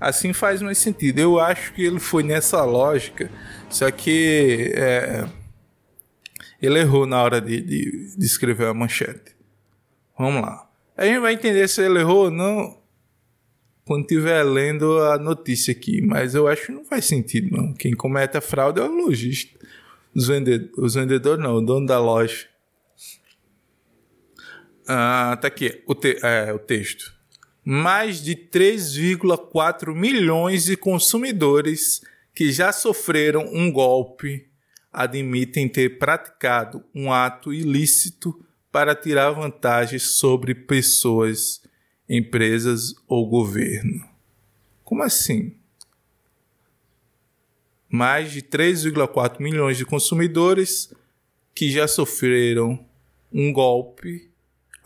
Assim 0.00 0.32
faz 0.32 0.60
mais 0.60 0.78
sentido. 0.78 1.20
Eu 1.20 1.38
acho 1.38 1.72
que 1.74 1.84
ele 1.84 2.00
foi 2.00 2.24
nessa 2.24 2.64
lógica, 2.64 3.30
só 3.70 3.88
que 3.92 4.72
é, 4.74 5.24
ele 6.60 6.80
errou 6.80 7.06
na 7.06 7.22
hora 7.22 7.40
de, 7.40 7.60
de, 7.60 8.16
de, 8.16 8.26
escrever 8.26 8.66
a 8.66 8.74
manchete. 8.74 9.36
Vamos 10.18 10.42
lá. 10.42 10.68
A 10.96 11.04
gente 11.04 11.20
vai 11.20 11.34
entender 11.34 11.68
se 11.68 11.80
ele 11.82 12.00
errou 12.00 12.24
ou 12.24 12.30
não 12.32 12.82
quando 13.86 14.02
estiver 14.02 14.42
lendo 14.42 15.00
a 15.00 15.16
notícia 15.16 15.70
aqui, 15.70 16.02
mas 16.02 16.34
eu 16.34 16.48
acho 16.48 16.66
que 16.66 16.72
não 16.72 16.84
faz 16.84 17.04
sentido 17.04 17.56
não. 17.56 17.72
Quem 17.72 17.94
comete 17.94 18.36
a 18.36 18.40
fraude 18.40 18.80
é 18.80 18.82
o 18.82 18.90
lojista. 18.90 19.56
Os, 20.12 20.28
os 20.76 20.94
vendedores 20.94 21.42
não, 21.42 21.54
o 21.54 21.60
dono 21.60 21.86
da 21.86 22.00
loja. 22.00 22.48
Ah, 24.88 25.38
tá 25.40 25.46
aqui 25.46 25.82
o, 25.86 25.94
te 25.94 26.18
é, 26.20 26.52
o 26.52 26.58
texto. 26.58 27.14
Mais 27.64 28.20
de 28.20 28.34
3,4 28.34 29.94
milhões 29.94 30.64
de 30.64 30.76
consumidores 30.76 32.00
que 32.34 32.50
já 32.50 32.72
sofreram 32.72 33.48
um 33.52 33.70
golpe 33.70 34.48
admitem 34.92 35.68
ter 35.68 35.98
praticado 35.98 36.82
um 36.92 37.12
ato 37.12 37.52
ilícito 37.52 38.34
para 38.72 38.96
tirar 38.96 39.30
vantagens 39.30 40.02
sobre 40.02 40.54
pessoas, 40.54 41.60
empresas 42.08 42.94
ou 43.08 43.28
governo. 43.28 44.04
Como 44.84 45.02
assim? 45.02 45.54
Mais 47.88 48.32
de 48.32 48.42
3,4 48.42 49.40
milhões 49.40 49.76
de 49.76 49.84
consumidores 49.84 50.92
que 51.54 51.70
já 51.70 51.88
sofreram 51.88 52.84
um 53.32 53.52
golpe 53.52 54.30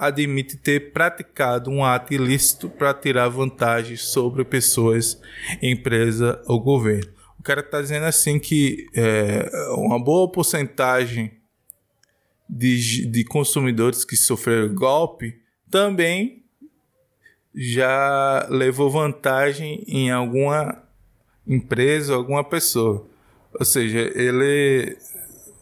admite 0.01 0.57
ter 0.57 0.93
praticado 0.93 1.71
um 1.71 1.85
ato 1.85 2.15
ilícito 2.15 2.71
para 2.71 2.95
tirar 2.95 3.29
vantagem 3.29 3.97
sobre 3.97 4.43
pessoas, 4.47 5.21
empresa 5.61 6.43
ou 6.47 6.59
governo. 6.59 7.13
O 7.39 7.43
cara 7.43 7.61
está 7.61 7.83
dizendo 7.83 8.07
assim 8.07 8.39
que 8.39 8.87
é, 8.95 9.51
uma 9.75 10.03
boa 10.03 10.31
porcentagem 10.31 11.33
de, 12.49 13.07
de 13.07 13.25
consumidores 13.25 14.03
que 14.03 14.17
sofreram 14.17 14.75
golpe 14.75 15.39
também 15.71 16.40
já 17.55 18.47
levou 18.49 18.91
vantagem 18.91 19.85
em 19.87 20.11
alguma 20.11 20.83
empresa, 21.47 22.15
alguma 22.15 22.45
pessoa. 22.45 23.07
Ou 23.59 23.65
seja, 23.65 23.99
ele, 24.15 24.97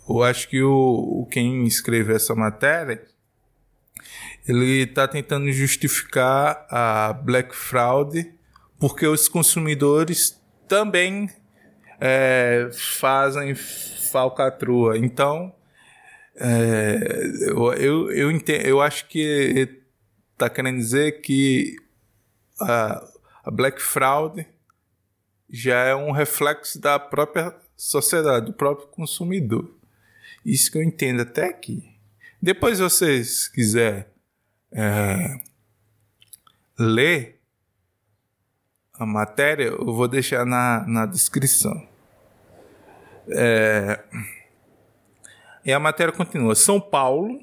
eu 0.09 0.23
acho 0.23 0.49
que 0.49 0.63
o, 0.63 1.27
quem 1.31 1.65
escreveu 1.65 2.17
essa 2.17 2.35
matéria 2.35 3.03
ele 4.49 4.85
está 4.85 5.07
tentando 5.07 5.53
justificar 5.53 6.67
a 6.71 7.13
Black 7.13 7.55
Fraud 7.55 8.33
porque 8.79 9.07
os 9.07 9.29
consumidores 9.29 10.41
também 10.67 11.29
é, 12.01 12.71
fazem 12.73 13.55
falcatrua. 13.55 14.97
Então, 14.97 15.53
é, 16.37 16.99
eu, 17.43 17.73
eu, 17.75 18.13
eu, 18.13 18.31
entendo, 18.31 18.65
eu 18.65 18.81
acho 18.81 19.07
que 19.09 19.78
está 20.39 20.49
querendo 20.49 20.77
dizer 20.77 21.21
que 21.21 21.77
a, 22.61 23.05
a 23.45 23.51
Black 23.51 23.83
Fraud 23.83 24.47
já 25.51 25.81
é 25.81 25.95
um 25.97 26.13
reflexo 26.13 26.81
da 26.81 26.97
própria 26.97 27.53
sociedade, 27.77 28.47
do 28.47 28.53
próprio 28.53 28.87
consumidor. 28.87 29.69
Isso 30.45 30.71
que 30.71 30.79
eu 30.79 30.83
entendo 30.83 31.23
até 31.23 31.47
aqui. 31.47 31.93
Depois, 32.41 32.79
vocês 32.79 33.49
quiserem 33.49 34.05
é, 34.71 35.41
ler 36.79 37.41
a 38.95 39.05
matéria, 39.05 39.65
eu 39.65 39.93
vou 39.93 40.07
deixar 40.07 40.47
na, 40.47 40.87
na 40.87 41.05
descrição. 41.05 41.89
É, 43.29 44.05
e 45.65 45.73
a 45.73 45.81
matéria 45.81 46.13
continua. 46.13 46.55
São 46.55 46.81
Paulo, 46.81 47.41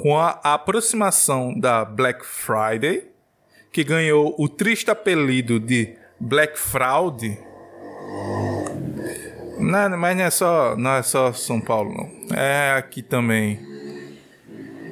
com 0.00 0.16
a 0.16 0.40
aproximação 0.42 1.58
da 1.58 1.84
Black 1.84 2.24
Friday, 2.24 3.08
que 3.72 3.84
ganhou 3.84 4.34
o 4.38 4.48
triste 4.48 4.90
apelido 4.90 5.60
de 5.60 5.94
Black 6.18 6.58
Fraud. 6.58 7.38
Não, 9.58 9.98
mas 9.98 10.16
não 10.16 10.24
é 10.24 10.30
só, 10.30 10.76
não 10.76 10.94
é 10.94 11.02
só 11.02 11.32
São 11.32 11.60
Paulo, 11.60 11.92
não. 11.92 12.36
É 12.36 12.72
aqui 12.72 13.02
também 13.02 13.70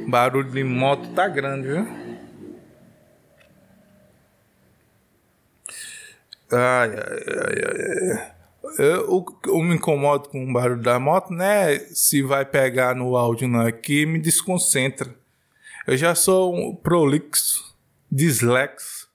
Barulho 0.08 0.50
de 0.50 0.64
moto 0.64 1.06
tá 1.14 1.28
grande, 1.28 1.68
viu? 1.68 1.86
Ai, 6.50 6.88
ai, 6.88 7.22
ai, 7.28 8.18
ai. 8.18 8.37
Eu, 8.78 9.24
eu, 9.46 9.58
me 9.62 9.76
incomodo 9.76 10.28
com 10.28 10.44
o 10.44 10.52
barulho 10.52 10.82
da 10.82 10.98
moto, 10.98 11.32
né? 11.32 11.78
Se 11.90 12.22
vai 12.22 12.44
pegar 12.44 12.94
no 12.94 13.16
áudio 13.16 13.48
não 13.48 13.60
aqui, 13.60 14.04
me 14.04 14.18
desconcentra. 14.18 15.14
Eu 15.86 15.96
já 15.96 16.14
sou 16.14 16.54
um 16.54 16.74
prolixo, 16.74 17.74
dislexo. 18.10 19.08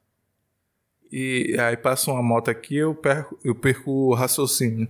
E 1.11 1.55
aí 1.59 1.77
passa 1.77 2.11
uma 2.11 2.23
moto 2.23 2.49
aqui, 2.49 2.77
eu 2.77 2.95
perco, 2.95 3.37
eu 3.43 3.53
perco 3.53 3.91
o 3.91 4.13
raciocínio. 4.13 4.87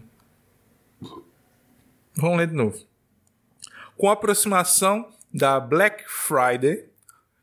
Vamos 2.15 2.37
ler 2.37 2.47
de 2.47 2.53
novo. 2.53 2.79
Com 3.97 4.09
a 4.09 4.13
aproximação 4.13 5.11
da 5.33 5.59
Black 5.59 6.05
Friday, 6.07 6.85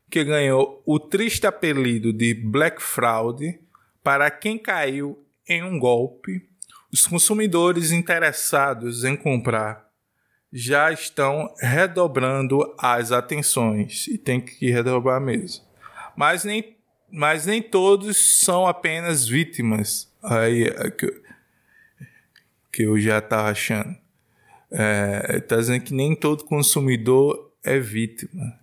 que 0.09 0.23
ganhou 0.23 0.81
o 0.85 0.99
triste 0.99 1.45
apelido 1.45 2.11
de 2.11 2.33
Black 2.33 2.81
Fraud, 2.81 3.59
para 4.03 4.31
quem 4.31 4.57
caiu 4.57 5.23
em 5.47 5.63
um 5.63 5.77
golpe, 5.77 6.49
os 6.91 7.07
consumidores 7.07 7.91
interessados 7.91 9.03
em 9.03 9.15
comprar 9.15 9.89
já 10.51 10.91
estão 10.91 11.53
redobrando 11.59 12.75
as 12.77 13.11
atenções 13.11 14.07
e 14.07 14.17
tem 14.17 14.41
que 14.41 14.69
redobrar 14.69 15.21
mesmo. 15.21 15.63
Mas 16.15 16.43
nem, 16.43 16.75
mas 17.09 17.45
nem 17.45 17.61
todos 17.61 18.17
são 18.17 18.67
apenas 18.67 19.25
vítimas. 19.25 20.11
Aí 20.21 20.63
é 20.63 20.91
que, 20.91 21.21
que 22.71 22.83
eu 22.83 22.99
já 22.99 23.19
estava 23.19 23.49
achando. 23.49 23.95
É, 24.69 25.39
tá 25.39 25.55
dizendo 25.55 25.83
que 25.83 25.93
nem 25.93 26.15
todo 26.15 26.43
consumidor 26.43 27.53
é 27.63 27.79
vítima. 27.79 28.59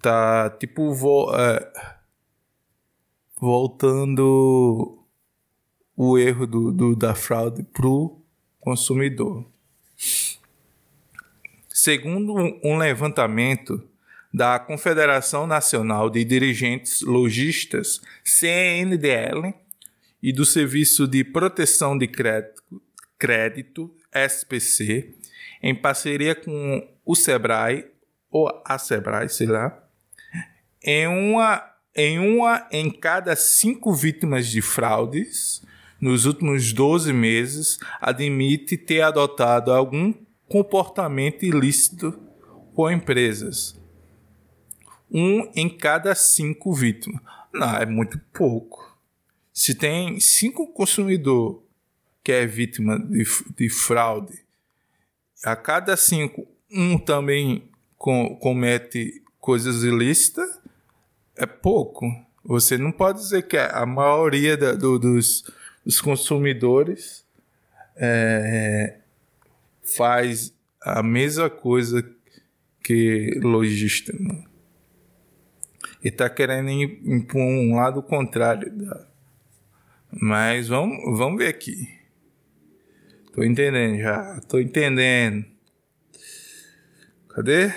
Tá 0.00 0.50
tipo 0.50 0.94
vo 0.94 1.34
é, 1.34 1.72
voltando 3.40 5.01
o 6.10 6.18
erro 6.18 6.46
do, 6.46 6.72
do, 6.72 6.96
da 6.96 7.14
fraude 7.14 7.62
pro 7.62 8.18
consumidor. 8.60 9.46
Segundo 11.68 12.34
um 12.62 12.76
levantamento 12.76 13.82
da 14.32 14.58
Confederação 14.58 15.46
Nacional 15.46 16.10
de 16.10 16.24
Dirigentes 16.24 17.02
Logistas, 17.02 18.00
CNDL, 18.24 19.54
e 20.22 20.32
do 20.32 20.44
Serviço 20.44 21.06
de 21.06 21.24
Proteção 21.24 21.98
de 21.98 22.06
Crédito, 22.06 22.62
Crédito 23.18 23.92
SPC, 24.12 25.14
em 25.62 25.74
parceria 25.74 26.34
com 26.34 26.88
o 27.04 27.14
Sebrae, 27.14 27.86
ou 28.30 28.48
a 28.64 28.78
Sebrae, 28.78 29.28
sei 29.28 29.48
lá, 29.48 29.82
em 30.82 31.06
uma, 31.06 31.62
em 31.94 32.18
uma 32.18 32.66
em 32.70 32.90
cada 32.90 33.36
cinco 33.36 33.92
vítimas 33.92 34.46
de 34.46 34.62
fraudes 34.62 35.62
nos 36.02 36.26
últimos 36.26 36.72
12 36.72 37.12
meses 37.12 37.78
admite 38.00 38.76
ter 38.76 39.02
adotado 39.02 39.72
algum 39.72 40.12
comportamento 40.48 41.44
ilícito 41.44 42.20
com 42.74 42.90
empresas. 42.90 43.80
Um 45.08 45.48
em 45.54 45.68
cada 45.68 46.12
cinco 46.16 46.74
vítimas. 46.74 47.22
Não, 47.54 47.76
é 47.76 47.86
muito 47.86 48.20
pouco. 48.32 48.98
Se 49.52 49.76
tem 49.76 50.18
cinco 50.18 50.66
consumidor 50.72 51.62
que 52.24 52.32
é 52.32 52.46
vítima 52.46 52.98
de, 52.98 53.24
de 53.56 53.70
fraude 53.70 54.42
a 55.44 55.54
cada 55.54 55.96
cinco, 55.96 56.48
um 56.68 56.98
também 56.98 57.70
com, 57.96 58.34
comete 58.36 59.22
coisas 59.38 59.84
ilícitas, 59.84 60.48
é 61.36 61.46
pouco. 61.46 62.06
Você 62.44 62.76
não 62.76 62.90
pode 62.90 63.20
dizer 63.20 63.46
que 63.46 63.56
a 63.56 63.86
maioria 63.86 64.56
da, 64.56 64.72
do, 64.72 64.98
dos, 64.98 65.44
dos 65.84 66.00
consumidores 66.00 67.26
é, 67.96 68.98
faz 69.82 70.54
a 70.80 71.02
mesma 71.02 71.50
coisa 71.50 72.04
que 72.82 73.38
lojista. 73.42 74.12
Né? 74.18 74.44
E 76.02 76.08
está 76.08 76.28
querendo 76.28 77.24
para 77.26 77.38
um 77.38 77.76
lado 77.76 78.02
contrário. 78.02 78.72
Da... 78.76 79.06
Mas 80.10 80.68
vamos, 80.68 81.18
vamos 81.18 81.38
ver 81.38 81.48
aqui. 81.48 81.88
Tô 83.32 83.42
entendendo 83.42 84.00
já. 84.00 84.40
Tô 84.48 84.58
entendendo. 84.58 85.46
Cadê? 87.28 87.72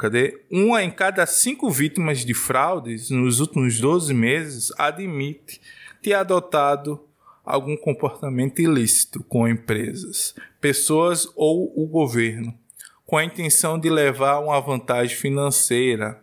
Cadê? 0.00 0.40
Uma 0.50 0.82
em 0.82 0.90
cada 0.90 1.26
cinco 1.26 1.70
vítimas 1.70 2.24
de 2.24 2.32
fraudes 2.32 3.10
nos 3.10 3.38
últimos 3.38 3.78
12 3.78 4.14
meses 4.14 4.72
admite 4.78 5.60
ter 6.00 6.14
adotado 6.14 7.06
algum 7.44 7.76
comportamento 7.76 8.60
ilícito 8.60 9.22
com 9.22 9.46
empresas, 9.46 10.34
pessoas 10.58 11.30
ou 11.36 11.70
o 11.76 11.86
governo, 11.86 12.58
com 13.04 13.18
a 13.18 13.24
intenção 13.24 13.78
de 13.78 13.90
levar 13.90 14.38
uma 14.38 14.58
vantagem 14.58 15.14
financeira. 15.14 16.18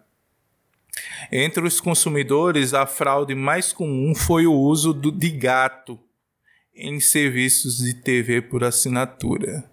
Entre 1.32 1.64
os 1.64 1.80
consumidores, 1.80 2.74
a 2.74 2.88
fraude 2.88 3.36
mais 3.36 3.72
comum 3.72 4.16
foi 4.16 4.48
o 4.48 4.54
uso 4.54 4.92
do, 4.92 5.12
de 5.12 5.30
gato 5.30 6.00
em 6.74 7.00
serviços 7.00 7.78
de 7.78 7.94
TV 7.94 8.42
por 8.42 8.64
assinatura. 8.64 9.64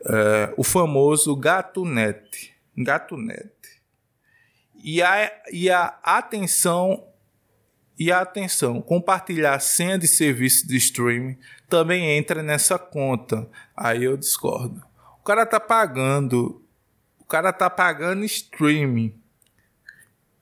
Uh, 0.00 0.54
o 0.56 0.64
famoso 0.64 1.36
GatoNet. 1.36 2.58
GatoNet. 2.76 3.52
E 4.82 5.02
a, 5.02 5.30
e 5.52 5.70
a 5.70 5.98
atenção 6.02 7.06
e 8.00 8.10
a 8.10 8.22
atenção, 8.22 8.80
compartilhar 8.80 9.60
senha 9.60 9.98
de 9.98 10.08
serviço 10.08 10.66
de 10.66 10.78
streaming 10.78 11.36
também 11.68 12.16
entra 12.16 12.42
nessa 12.42 12.78
conta. 12.78 13.46
Aí 13.76 14.04
eu 14.04 14.16
discordo. 14.16 14.82
O 15.20 15.22
cara 15.22 15.44
tá 15.44 15.60
pagando, 15.60 16.64
o 17.18 17.24
cara 17.26 17.52
tá 17.52 17.68
pagando 17.68 18.24
streaming. 18.24 19.14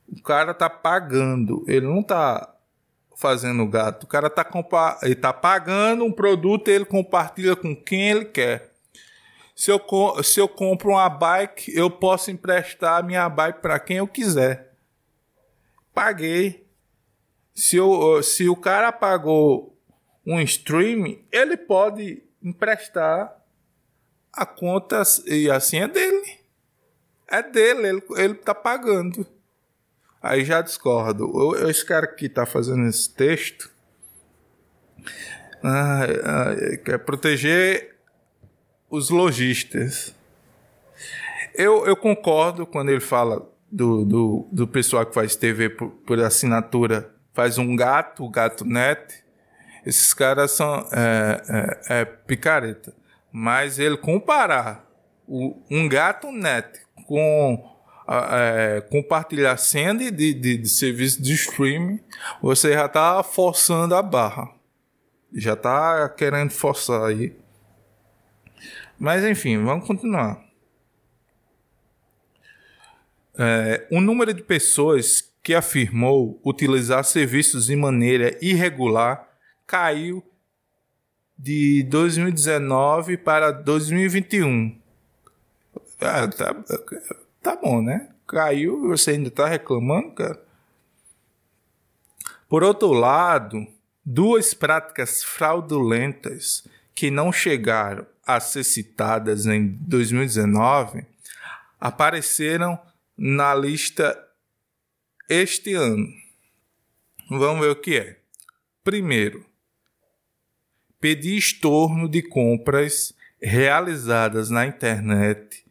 O 0.07 0.23
cara 0.23 0.55
tá 0.55 0.71
pagando, 0.71 1.65
ele 1.67 1.85
não 1.85 2.01
tá 2.01 2.55
fazendo 3.17 3.67
gato. 3.67 4.05
O 4.05 4.07
cara 4.07 4.31
tá, 4.31 4.49
ele 5.03 5.17
tá 5.17 5.33
pagando 5.33 6.05
um 6.05 6.13
produto 6.13 6.69
ele 6.69 6.85
compartilha 6.85 7.57
com 7.57 7.75
quem 7.75 8.09
ele 8.09 8.25
quer. 8.25 8.68
Se 9.59 9.73
eu, 9.73 9.83
se 10.23 10.39
eu 10.39 10.49
compro 10.49 10.91
uma 10.91 11.09
bike, 11.09 11.77
eu 11.77 11.91
posso 11.91 12.31
emprestar 12.31 13.01
a 13.01 13.03
minha 13.03 13.29
bike 13.29 13.61
para 13.61 13.81
quem 13.81 13.97
eu 13.97 14.07
quiser. 14.07 14.73
Paguei. 15.93 16.65
Se, 17.53 17.75
eu, 17.75 18.23
se 18.23 18.49
o 18.49 18.55
cara 18.55 18.93
pagou 18.93 19.77
um 20.25 20.41
stream, 20.43 21.19
ele 21.33 21.57
pode 21.57 22.23
emprestar 22.41 23.37
a 24.33 24.47
conta 24.47 25.03
e 25.27 25.51
assim 25.51 25.79
é 25.79 25.89
dele. 25.89 26.39
É 27.27 27.43
dele, 27.43 27.89
ele, 27.89 28.03
ele 28.17 28.35
tá 28.35 28.55
pagando. 28.55 29.27
Aí 30.23 30.45
já 30.45 30.63
discordo. 30.63 31.57
Esse 31.69 31.85
cara 31.85 32.07
que 32.07 32.29
tá 32.29 32.47
fazendo 32.47 32.87
esse 32.87 33.13
texto 33.13 33.69
ah, 35.65 36.05
ah, 36.05 36.77
quer 36.85 36.99
proteger 37.01 37.98
os 38.91 39.11
lojistas. 39.11 40.15
Eu, 41.55 41.87
eu 41.87 41.97
concordo 41.97 42.67
quando 42.67 42.91
ele 42.91 43.01
fala 43.01 43.47
do, 43.71 44.05
do, 44.05 44.49
do 44.51 44.69
pessoal 44.69 45.05
que 45.05 45.15
faz 45.15 45.37
TV 45.37 45.71
por, 45.71 45.91
por 45.91 46.21
assinatura, 46.21 47.15
faz 47.33 47.59
um 47.59 47.75
gato, 47.77 48.25
o 48.25 48.31
gato 48.31 48.65
net. 48.65 49.25
Esses 49.85 50.13
caras 50.15 50.53
são 50.53 50.87
é, 50.93 51.43
é, 51.91 52.01
é 52.01 52.05
picareta. 52.05 52.95
Mas 53.33 53.79
ele 53.79 53.97
comparar 53.97 54.87
o, 55.27 55.63
um 55.71 55.89
gato 55.89 56.33
net 56.33 56.81
com 57.07 57.77
é, 58.09 58.81
compartilhar 58.91 59.57
senha 59.59 59.95
de, 59.95 60.11
de, 60.11 60.57
de, 60.57 60.69
serviço 60.69 61.23
de 61.23 61.35
streaming, 61.35 62.01
você 62.41 62.73
já 62.73 62.87
está 62.87 63.23
forçando 63.23 63.95
a 63.95 64.03
barra. 64.03 64.49
Já 65.35 65.53
está 65.53 66.09
querendo 66.09 66.51
forçar 66.51 67.03
aí. 67.03 67.37
Mas 68.99 69.25
enfim, 69.25 69.63
vamos 69.63 69.87
continuar. 69.87 70.45
É, 73.39 73.87
o 73.91 74.01
número 74.01 74.35
de 74.35 74.43
pessoas 74.43 75.33
que 75.43 75.55
afirmou 75.55 76.41
utilizar 76.45 77.05
serviços 77.05 77.67
de 77.67 77.77
maneira 77.77 78.37
irregular 78.45 79.29
caiu 79.67 80.25
de 81.39 81.85
2019 81.85 83.17
para 83.17 83.53
2021. 83.53 84.77
Ah, 86.01 86.27
tá, 86.27 86.55
tá 87.41 87.57
bom, 87.57 87.81
né? 87.81 88.09
Caiu 88.27 88.89
você 88.89 89.13
ainda 89.13 89.31
tá 89.31 89.47
reclamando, 89.47 90.11
cara? 90.11 90.43
Por 92.49 92.65
outro 92.65 92.93
lado, 92.93 93.67
duas 94.05 94.53
práticas 94.53 95.23
fraudulentas 95.23 96.67
que 96.95 97.11
não 97.11 97.33
chegaram 97.33 98.05
a 98.29 98.41
ser 98.41 98.63
citadas 98.63 99.47
em 99.47 99.69
2019 99.81 101.07
apareceram 101.81 102.79
na 103.17 103.55
lista 103.55 104.23
este 105.31 105.73
ano. 105.73 106.07
Vamos 107.31 107.65
ver 107.65 107.71
o 107.71 107.77
que 107.77 107.97
é. 107.97 108.19
Primeiro, 108.85 109.47
pedir 111.01 111.39
estorno 111.39 112.07
de 112.07 112.21
compras 112.21 113.15
realizadas 113.41 114.51
na 114.51 114.67
internet, 114.67 115.65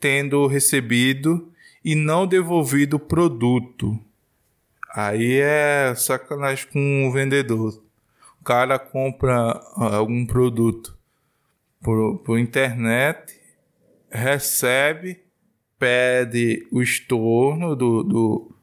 tendo 0.00 0.48
recebido 0.48 1.52
e 1.84 1.94
não 1.94 2.26
devolvido 2.26 2.96
o 2.96 3.00
produto. 3.00 3.96
Aí 4.92 5.38
é 5.40 5.94
sacanagem 5.94 6.66
com 6.72 7.06
o 7.06 7.12
vendedor. 7.12 7.80
O 8.40 8.44
cara 8.44 8.80
compra 8.80 9.52
algum 9.76 10.26
produto 10.26 10.98
por, 11.82 12.18
por 12.18 12.38
internet, 12.38 13.40
recebe, 14.10 15.22
pede 15.78 16.66
o 16.70 16.82
estorno 16.82 17.74
do, 17.74 18.02
do, 18.02 18.56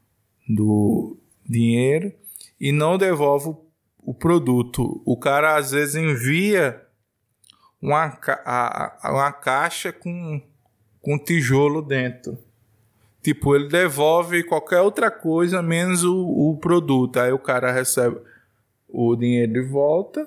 do 0.48 1.16
dinheiro 1.44 2.12
e 2.60 2.70
não 2.72 2.96
devolve 2.96 3.56
o 3.98 4.14
produto. 4.14 5.02
O 5.04 5.16
cara 5.16 5.56
às 5.56 5.72
vezes 5.72 5.96
envia 5.96 6.82
uma, 7.80 8.18
a, 8.44 9.10
uma 9.10 9.32
caixa 9.32 9.92
com, 9.92 10.40
com 11.00 11.18
tijolo 11.18 11.82
dentro. 11.82 12.38
Tipo, 13.22 13.56
ele 13.56 13.68
devolve 13.68 14.44
qualquer 14.44 14.80
outra 14.80 15.10
coisa 15.10 15.60
menos 15.60 16.04
o, 16.04 16.16
o 16.16 16.56
produto. 16.56 17.18
Aí 17.18 17.32
o 17.32 17.38
cara 17.38 17.72
recebe 17.72 18.20
o 18.88 19.14
dinheiro 19.16 19.52
de 19.52 19.62
volta, 19.62 20.26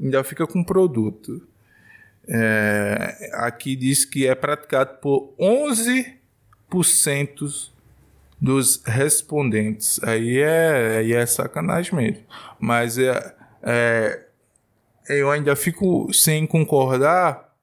ainda 0.00 0.22
fica 0.22 0.46
com 0.46 0.60
o 0.60 0.66
produto. 0.66 1.42
É, 2.28 3.30
aqui 3.34 3.76
diz 3.76 4.04
que 4.04 4.26
é 4.26 4.34
praticado 4.34 4.98
por 4.98 5.32
11% 5.38 7.70
dos 8.40 8.82
respondentes. 8.84 10.02
Aí 10.02 10.38
é, 10.38 10.98
aí 10.98 11.12
é 11.12 11.24
sacanagem 11.26 11.94
mesmo. 11.94 12.24
Mas 12.58 12.98
é, 12.98 13.34
é, 13.62 14.26
eu 15.08 15.30
ainda 15.30 15.54
fico 15.56 16.12
sem 16.12 16.46
concordar 16.46 17.54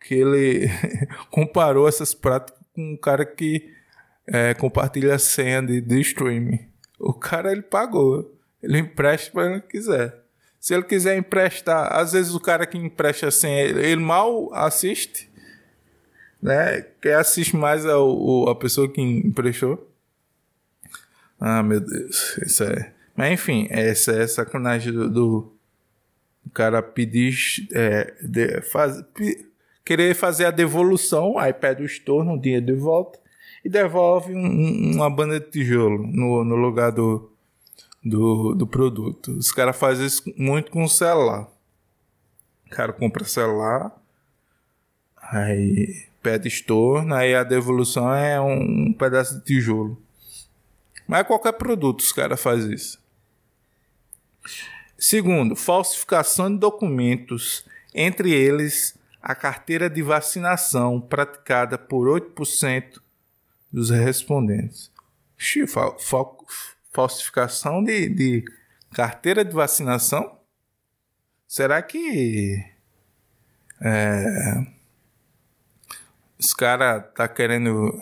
que 0.00 0.14
ele 0.14 0.68
comparou 1.30 1.88
essas 1.88 2.14
práticas 2.14 2.62
com 2.74 2.92
um 2.92 2.96
cara 2.96 3.24
que 3.24 3.72
é, 4.26 4.54
compartilha 4.54 5.14
a 5.14 5.18
senha 5.18 5.62
de, 5.62 5.80
de 5.80 6.00
streaming. 6.00 6.68
O 6.98 7.12
cara 7.12 7.52
ele 7.52 7.62
pagou. 7.62 8.32
Ele 8.62 8.78
empresta 8.78 9.30
para 9.30 9.60
quem 9.60 9.68
quiser. 9.68 10.23
Se 10.64 10.72
ele 10.72 10.84
quiser 10.84 11.18
emprestar, 11.18 11.92
às 11.92 12.12
vezes 12.12 12.34
o 12.34 12.40
cara 12.40 12.64
que 12.64 12.78
empresta 12.78 13.28
assim, 13.28 13.50
ele, 13.50 13.96
mal 13.96 14.48
assiste, 14.54 15.28
né? 16.40 16.80
Quem 17.02 17.12
assiste 17.12 17.54
mais 17.54 17.84
é 17.84 17.94
o, 17.94 18.46
a 18.48 18.54
pessoa 18.54 18.90
que 18.90 18.98
emprestou. 18.98 19.86
Ah, 21.38 21.62
meu 21.62 21.80
Deus, 21.80 22.38
isso 22.38 22.64
é. 22.64 22.94
Mas 23.14 23.34
enfim, 23.34 23.66
essa 23.68 24.12
é 24.12 24.26
sacanagem 24.26 24.90
do, 24.90 25.10
do, 25.10 25.52
cara 26.54 26.80
pedir. 26.80 27.36
É, 27.70 28.14
de, 28.22 28.62
faz, 28.62 29.04
querer 29.84 30.14
fazer 30.14 30.46
a 30.46 30.50
devolução, 30.50 31.36
aí 31.36 31.52
pede 31.52 31.82
o 31.82 31.86
estorno, 31.86 32.36
o 32.36 32.40
dinheiro 32.40 32.64
de 32.64 32.72
volta, 32.72 33.18
e 33.62 33.68
devolve 33.68 34.34
um, 34.34 34.92
uma 34.94 35.10
banda 35.10 35.38
de 35.38 35.46
tijolo 35.50 36.06
no, 36.06 36.42
no 36.42 36.56
lugar 36.56 36.90
do, 36.90 37.33
do, 38.04 38.54
do 38.54 38.66
produto. 38.66 39.32
Os 39.32 39.50
caras 39.50 39.76
fazem 39.76 40.06
isso 40.06 40.22
muito 40.36 40.70
com 40.70 40.84
o 40.84 40.88
celular. 40.88 41.48
O 42.66 42.70
cara 42.70 42.92
compra 42.92 43.24
celular, 43.24 43.92
aí 45.16 46.06
pede 46.22 46.48
estorno, 46.48 47.14
aí 47.14 47.34
a 47.34 47.44
devolução 47.44 48.12
é 48.12 48.40
um 48.40 48.92
pedaço 48.92 49.38
de 49.38 49.44
tijolo. 49.44 50.00
Mas 51.06 51.26
qualquer 51.26 51.52
produto 51.52 52.00
os 52.00 52.12
caras 52.12 52.40
fazem 52.40 52.74
isso. 52.74 52.98
Segundo, 54.98 55.54
falsificação 55.54 56.52
de 56.52 56.58
documentos, 56.58 57.64
entre 57.94 58.32
eles 58.32 58.98
a 59.22 59.34
carteira 59.34 59.88
de 59.88 60.02
vacinação 60.02 61.00
praticada 61.00 61.78
por 61.78 62.08
8% 62.08 63.00
dos 63.72 63.90
respondentes. 63.90 64.90
Fal 65.68 65.98
fal 65.98 66.38
falsificação 66.94 67.82
de, 67.82 68.08
de 68.08 68.44
carteira 68.94 69.44
de 69.44 69.52
vacinação? 69.52 70.38
Será 71.46 71.82
que 71.82 72.64
é, 73.82 74.66
os 76.38 76.54
caras 76.54 77.04
tá 77.14 77.26
querendo 77.28 77.92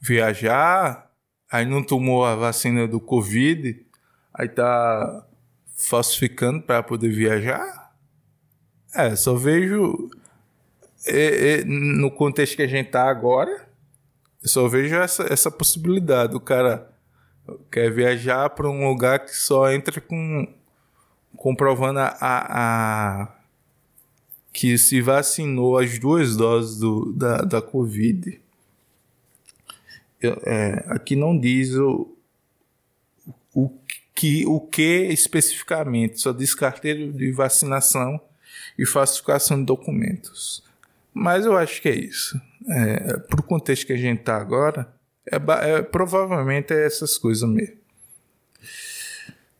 viajar, 0.00 1.12
aí 1.52 1.66
não 1.66 1.82
tomou 1.84 2.24
a 2.24 2.34
vacina 2.34 2.88
do 2.88 2.98
Covid, 2.98 3.86
aí 4.32 4.48
tá 4.48 5.26
falsificando 5.76 6.62
para 6.62 6.82
poder 6.82 7.10
viajar? 7.10 7.94
É, 8.94 9.14
só 9.14 9.34
vejo 9.34 10.10
é, 11.06 11.60
é, 11.60 11.64
no 11.64 12.10
contexto 12.10 12.56
que 12.56 12.62
a 12.62 12.66
gente 12.66 12.90
tá 12.90 13.08
agora, 13.08 13.68
eu 14.42 14.48
só 14.48 14.66
vejo 14.66 14.94
essa, 14.94 15.30
essa 15.30 15.50
possibilidade. 15.50 16.34
O 16.34 16.40
cara 16.40 16.95
quer 17.70 17.90
viajar 17.90 18.50
para 18.50 18.68
um 18.68 18.88
lugar 18.88 19.20
que 19.20 19.36
só 19.36 19.70
entra 19.70 20.00
com 20.00 20.46
comprovando 21.36 22.00
a, 22.00 22.16
a, 22.20 23.28
que 24.52 24.76
se 24.78 25.00
vacinou 25.00 25.78
as 25.78 25.98
duas 25.98 26.36
doses 26.36 26.78
do, 26.78 27.12
da, 27.12 27.42
da 27.42 27.62
Covid. 27.62 28.40
Eu, 30.20 30.40
é, 30.44 30.84
aqui 30.88 31.14
não 31.14 31.38
diz 31.38 31.74
o, 31.74 32.16
o, 33.54 33.70
que, 34.14 34.46
o 34.46 34.60
que 34.60 35.08
especificamente, 35.10 36.20
só 36.20 36.32
diz 36.32 36.54
carteira 36.54 37.12
de 37.12 37.30
vacinação 37.30 38.18
e 38.78 38.86
falsificação 38.86 39.58
de 39.58 39.66
documentos. 39.66 40.64
Mas 41.12 41.44
eu 41.44 41.56
acho 41.56 41.80
que 41.82 41.88
é 41.88 41.94
isso. 41.94 42.40
É, 42.68 43.18
Para 43.18 43.40
o 43.40 43.42
contexto 43.42 43.86
que 43.86 43.92
a 43.92 43.96
gente 43.96 44.20
está 44.20 44.36
agora, 44.36 44.90
é, 45.30 45.36
é, 45.70 45.82
provavelmente 45.82 46.72
é 46.72 46.86
essas 46.86 47.18
coisas 47.18 47.48
mesmo. 47.48 47.76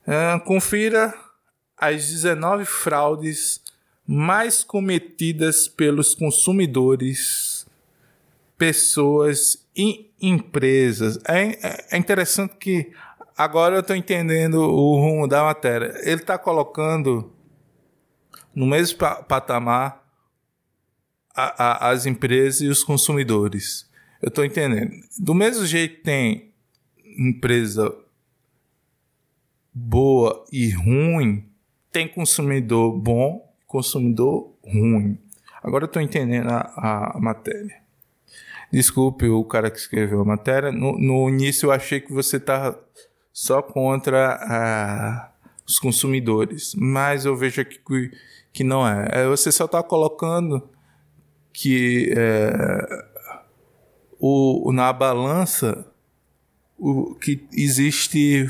É, 0.06 0.38
confira 0.40 1.12
as 1.76 2.06
19 2.08 2.64
fraudes 2.64 3.60
mais 4.06 4.62
cometidas 4.62 5.66
pelos 5.66 6.14
consumidores, 6.14 7.66
pessoas 8.56 9.66
e 9.76 10.10
empresas. 10.22 11.18
É, 11.28 11.94
é 11.94 11.98
interessante 11.98 12.54
que 12.56 12.92
agora 13.36 13.76
eu 13.76 13.80
estou 13.80 13.96
entendendo 13.96 14.60
o 14.60 15.00
rumo 15.00 15.26
da 15.26 15.42
matéria. 15.42 15.92
Ele 16.02 16.20
está 16.20 16.38
colocando 16.38 17.32
no 18.54 18.64
mesmo 18.64 18.98
patamar 18.98 20.02
a, 21.34 21.64
a, 21.64 21.90
as 21.90 22.06
empresas 22.06 22.60
e 22.60 22.68
os 22.68 22.84
consumidores. 22.84 23.86
Eu 24.26 24.30
estou 24.30 24.44
entendendo. 24.44 24.90
Do 25.20 25.32
mesmo 25.32 25.64
jeito 25.64 26.02
tem 26.02 26.50
empresa 27.16 27.96
boa 29.72 30.44
e 30.50 30.68
ruim, 30.70 31.48
tem 31.92 32.08
consumidor 32.08 32.98
bom 32.98 33.48
consumidor 33.68 34.52
ruim. 34.64 35.16
Agora 35.62 35.84
eu 35.84 35.86
estou 35.86 36.02
entendendo 36.02 36.48
a, 36.48 37.14
a, 37.14 37.20
matéria. 37.20 37.80
Desculpe 38.72 39.28
o 39.28 39.44
cara 39.44 39.70
que 39.70 39.78
escreveu 39.78 40.22
a 40.22 40.24
matéria. 40.24 40.72
No, 40.72 40.98
no 40.98 41.28
início 41.28 41.68
eu 41.68 41.70
achei 41.70 42.00
que 42.00 42.12
você 42.12 42.38
estava 42.38 42.82
só 43.32 43.62
contra 43.62 44.40
a, 44.42 45.30
os 45.64 45.78
consumidores, 45.78 46.74
mas 46.74 47.24
eu 47.26 47.36
vejo 47.36 47.60
aqui 47.60 47.78
que, 47.78 48.10
que 48.52 48.64
não 48.64 48.84
é. 48.88 49.08
é 49.12 49.28
você 49.28 49.52
só 49.52 49.66
está 49.66 49.84
colocando 49.84 50.68
que 51.52 52.12
é, 52.16 53.14
o, 54.18 54.72
na 54.72 54.92
balança 54.92 55.86
o, 56.78 57.14
que 57.14 57.46
existe 57.52 58.46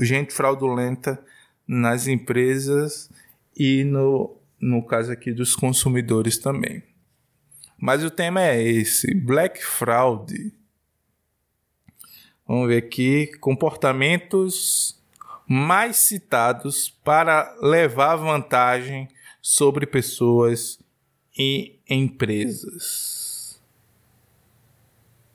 gente 0.00 0.32
fraudulenta 0.32 1.22
nas 1.66 2.06
empresas 2.06 3.10
e 3.56 3.84
no, 3.84 4.36
no 4.60 4.82
caso 4.82 5.12
aqui 5.12 5.32
dos 5.32 5.54
consumidores 5.54 6.38
também. 6.38 6.82
Mas 7.76 8.02
o 8.02 8.10
tema 8.10 8.42
é 8.42 8.62
esse: 8.62 9.14
Black 9.14 9.64
Fraud. 9.64 10.52
Vamos 12.46 12.68
ver 12.68 12.78
aqui 12.78 13.26
comportamentos 13.38 14.98
mais 15.46 15.96
citados 15.96 16.90
para 17.04 17.54
levar 17.62 18.16
vantagem 18.16 19.08
sobre 19.40 19.86
pessoas 19.86 20.78
e 21.38 21.78
empresas. 21.88 23.17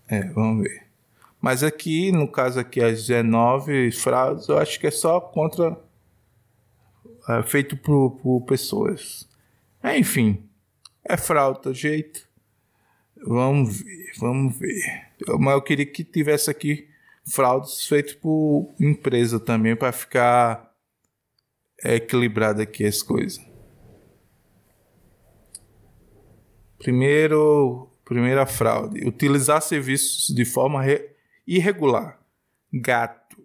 É, 0.08 0.22
vamos 0.30 0.64
ver. 0.64 0.84
Mas 1.42 1.64
aqui, 1.64 2.12
no 2.12 2.28
caso 2.28 2.60
aqui, 2.60 2.82
as 2.82 3.08
19 3.08 3.92
fraudes, 3.92 4.48
eu 4.48 4.58
acho 4.58 4.80
que 4.80 4.88
é 4.88 4.92
só 4.92 5.20
contra 5.20 5.78
é, 7.28 7.44
feito 7.44 7.76
por, 7.76 8.12
por 8.12 8.42
pessoas. 8.42 9.28
É, 9.82 9.98
enfim, 9.98 10.44
é 11.04 11.18
fraude, 11.18 11.74
jeito. 11.74 12.28
Vamos 13.26 13.82
ver, 13.82 14.12
vamos 14.20 14.58
ver. 14.58 15.08
Mas 15.40 15.54
eu 15.54 15.62
queria 15.62 15.86
que 15.86 16.04
tivesse 16.04 16.50
aqui 16.50 16.90
fraudes 17.26 17.88
feitas 17.88 18.14
por 18.14 18.74
empresa 18.80 19.40
também 19.40 19.76
para 19.76 19.92
ficar 19.92 20.74
equilibrado 21.84 22.62
aqui 22.62 22.86
as 22.86 23.02
coisas. 23.02 23.42
Primeiro, 26.78 27.90
primeira 28.06 28.46
fraude: 28.46 29.06
utilizar 29.08 29.62
serviços 29.62 30.34
de 30.34 30.46
forma 30.46 30.84
irregular. 31.48 32.20
Gato. 32.72 33.42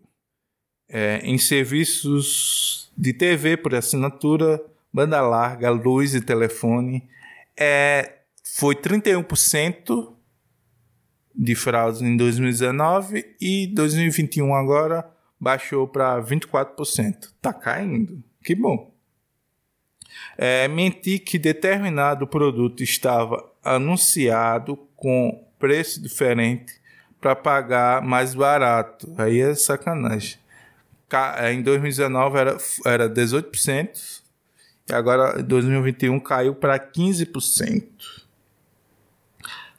É, 0.88 1.20
em 1.22 1.36
serviços 1.36 2.90
de 2.96 3.12
TV 3.12 3.58
por 3.58 3.74
assinatura, 3.74 4.62
banda 4.92 5.20
larga, 5.20 5.70
luz 5.70 6.14
e 6.14 6.20
telefone. 6.20 7.08
É, 7.58 8.20
foi 8.56 8.74
31% 8.74 10.14
de 11.34 11.54
fraudes 11.54 12.00
em 12.00 12.16
2019 12.16 13.36
e 13.40 13.68
2021 13.68 14.54
agora 14.54 15.08
baixou 15.38 15.86
para 15.86 16.20
24%. 16.20 17.32
Tá 17.40 17.52
caindo. 17.52 18.22
Que 18.42 18.54
bom. 18.54 18.92
É, 20.36 20.66
mentir 20.68 21.24
que 21.24 21.38
determinado 21.38 22.26
produto 22.26 22.82
estava 22.82 23.44
anunciado 23.62 24.76
com 24.96 25.44
preço 25.58 26.00
diferente 26.02 26.74
para 27.20 27.34
pagar 27.34 28.02
mais 28.02 28.34
barato. 28.34 29.12
Aí 29.18 29.40
é 29.40 29.54
sacanagem. 29.54 30.38
É, 31.38 31.52
em 31.52 31.62
2019 31.62 32.38
era, 32.38 32.56
era 32.84 33.08
18%, 33.08 34.22
e 34.88 34.92
agora 34.92 35.40
em 35.40 35.44
2021 35.44 36.20
caiu 36.20 36.54
para 36.54 36.78
15%. 36.78 37.82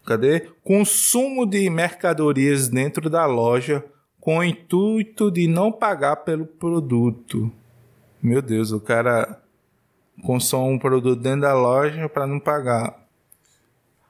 Cadê? 0.05 0.49
Consumo 0.63 1.45
de 1.45 1.69
mercadorias 1.69 2.67
dentro 2.67 3.09
da 3.09 3.25
loja 3.27 3.83
com 4.19 4.39
o 4.39 4.43
intuito 4.43 5.29
de 5.31 5.47
não 5.47 5.71
pagar 5.71 6.17
pelo 6.17 6.45
produto. 6.45 7.51
Meu 8.21 8.41
Deus, 8.41 8.71
o 8.71 8.79
cara 8.79 9.39
consome 10.23 10.73
um 10.73 10.79
produto 10.79 11.19
dentro 11.19 11.41
da 11.41 11.53
loja 11.53 12.07
para 12.09 12.27
não 12.27 12.39
pagar. 12.39 13.07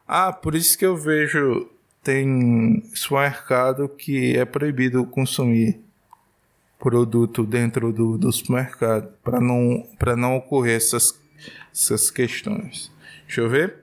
Ah, 0.07 0.33
por 0.33 0.55
isso 0.55 0.77
que 0.77 0.85
eu 0.85 0.97
vejo 0.97 1.69
tem 2.03 2.83
supermercado 2.93 3.89
que 3.89 4.37
é 4.37 4.45
proibido 4.45 5.05
consumir 5.05 5.79
produto 6.79 7.45
dentro 7.45 7.91
do, 7.91 8.17
do 8.17 8.31
supermercado 8.31 9.11
para 9.23 9.39
não, 9.39 9.85
não 10.17 10.37
ocorrer 10.37 10.77
essas, 10.77 11.19
essas 11.73 12.09
questões. 12.09 12.91
Deixa 13.25 13.41
eu 13.41 13.49
ver. 13.49 13.75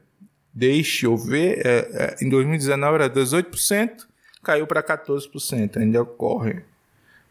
Deixa 0.53 1.07
eu 1.07 1.17
ver. 1.17 1.65
É, 1.65 2.17
é, 2.21 2.25
em 2.25 2.31
2019 2.31 2.95
era 2.95 3.11
18%, 3.11 4.07
caiu 4.43 4.67
para 4.67 4.83
14%. 4.83 5.77
Ainda 5.77 6.03
ocorre. 6.03 6.65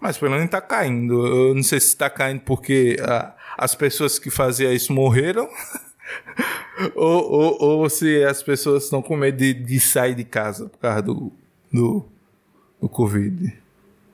Mas 0.06 0.20
pelo 0.20 0.34
menos 0.34 0.46
está 0.46 0.62
caindo. 0.62 1.26
Eu 1.26 1.56
não 1.56 1.64
sei 1.64 1.80
se 1.80 1.88
está 1.88 2.08
caindo 2.12 2.42
porque 2.42 2.96
ah, 3.02 3.36
as 3.58 3.74
pessoas 3.74 4.20
que 4.20 4.30
faziam 4.30 4.72
isso 4.72 4.94
morreram. 4.94 5.50
ou, 6.94 7.32
ou, 7.32 7.80
ou, 7.80 7.90
se 7.90 8.24
as 8.24 8.44
pessoas 8.44 8.84
estão 8.84 9.02
com 9.02 9.18
medo 9.18 9.40
de, 9.40 9.52
de 9.52 9.80
sair 9.80 10.14
de 10.14 10.24
casa 10.24 10.70
por 10.70 10.78
causa 10.78 11.02
do, 11.02 11.32
do, 11.74 12.06
do 12.80 12.88
Covid. 12.88 13.52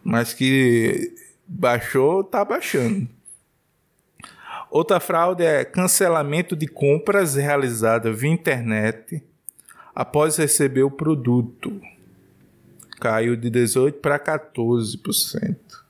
Mas 0.02 0.34
que 0.34 1.14
baixou, 1.46 2.24
tá 2.24 2.46
baixando. 2.46 3.06
Outra 4.70 4.98
fraude 5.02 5.44
é 5.44 5.66
cancelamento 5.66 6.56
de 6.56 6.68
compras 6.68 7.36
realizada 7.36 8.14
via 8.14 8.32
internet 8.32 9.22
após 9.94 10.38
receber 10.38 10.84
o 10.84 10.90
produto. 10.90 11.82
Caiu 13.02 13.36
de 13.36 13.52
18% 13.52 14.00
para 14.00 14.18
14%. 14.18 15.81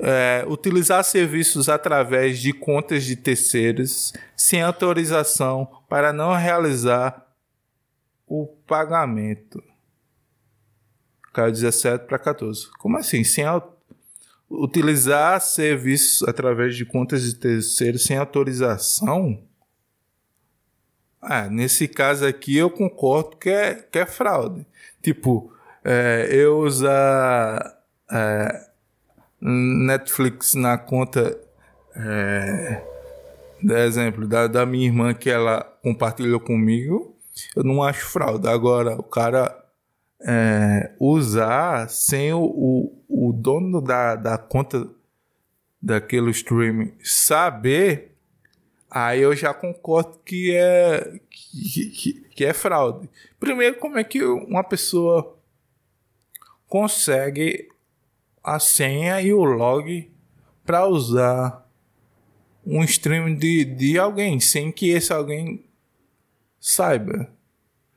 É, 0.00 0.44
utilizar 0.46 1.02
serviços 1.02 1.68
através 1.68 2.38
de 2.38 2.52
contas 2.52 3.04
de 3.04 3.16
terceiros 3.16 4.12
sem 4.36 4.62
autorização 4.62 5.68
para 5.88 6.12
não 6.12 6.34
realizar 6.34 7.26
o 8.26 8.46
pagamento. 8.46 9.62
Caiu 11.32 11.52
17 11.52 12.06
para 12.06 12.18
14. 12.18 12.68
Como 12.78 12.96
assim? 12.96 13.24
Sem 13.24 13.44
utilizar 14.50 15.40
serviços 15.40 16.26
através 16.26 16.76
de 16.76 16.84
contas 16.84 17.22
de 17.22 17.34
terceiros 17.34 18.04
sem 18.04 18.16
autorização? 18.16 19.42
Ah, 21.20 21.48
nesse 21.48 21.88
caso 21.88 22.24
aqui 22.26 22.56
eu 22.56 22.70
concordo 22.70 23.36
que 23.36 23.50
é, 23.50 23.74
que 23.74 23.98
é 23.98 24.06
fraude. 24.06 24.66
Tipo, 25.02 25.52
é, 25.84 26.28
eu 26.30 26.58
usar 26.58 27.82
é, 28.10 28.67
Netflix 29.40 30.54
na 30.54 30.76
conta, 30.76 31.38
é, 31.94 32.82
exemplo, 33.86 34.26
da, 34.26 34.46
da 34.46 34.66
minha 34.66 34.86
irmã 34.86 35.14
que 35.14 35.30
ela 35.30 35.62
compartilhou 35.82 36.40
comigo, 36.40 37.16
eu 37.54 37.62
não 37.62 37.82
acho 37.82 38.06
fraude. 38.06 38.48
Agora, 38.48 38.94
o 38.96 39.02
cara 39.02 39.64
é, 40.20 40.92
usar 40.98 41.88
sem 41.88 42.32
o, 42.32 42.42
o, 42.42 43.28
o 43.28 43.32
dono 43.32 43.80
da, 43.80 44.16
da 44.16 44.36
conta 44.36 44.88
daquele 45.80 46.30
streaming 46.30 46.92
saber 47.02 48.08
Aí 48.90 49.20
eu 49.20 49.36
já 49.36 49.52
concordo 49.52 50.18
que 50.24 50.54
é 50.54 51.20
que, 51.30 51.90
que, 51.90 52.12
que, 52.30 52.44
é 52.44 52.54
fraude. 52.54 53.08
Primeiro, 53.38 53.76
como 53.76 53.98
é 53.98 54.04
que 54.04 54.24
uma 54.24 54.64
pessoa 54.64 55.36
consegue 56.66 57.68
a 58.42 58.58
senha 58.58 59.20
e 59.20 59.32
o 59.32 59.42
log 59.44 60.10
para 60.64 60.86
usar 60.86 61.66
um 62.64 62.82
stream 62.84 63.34
de, 63.34 63.64
de 63.64 63.98
alguém 63.98 64.38
sem 64.40 64.70
que 64.70 64.90
esse 64.90 65.12
alguém 65.12 65.64
saiba? 66.60 67.30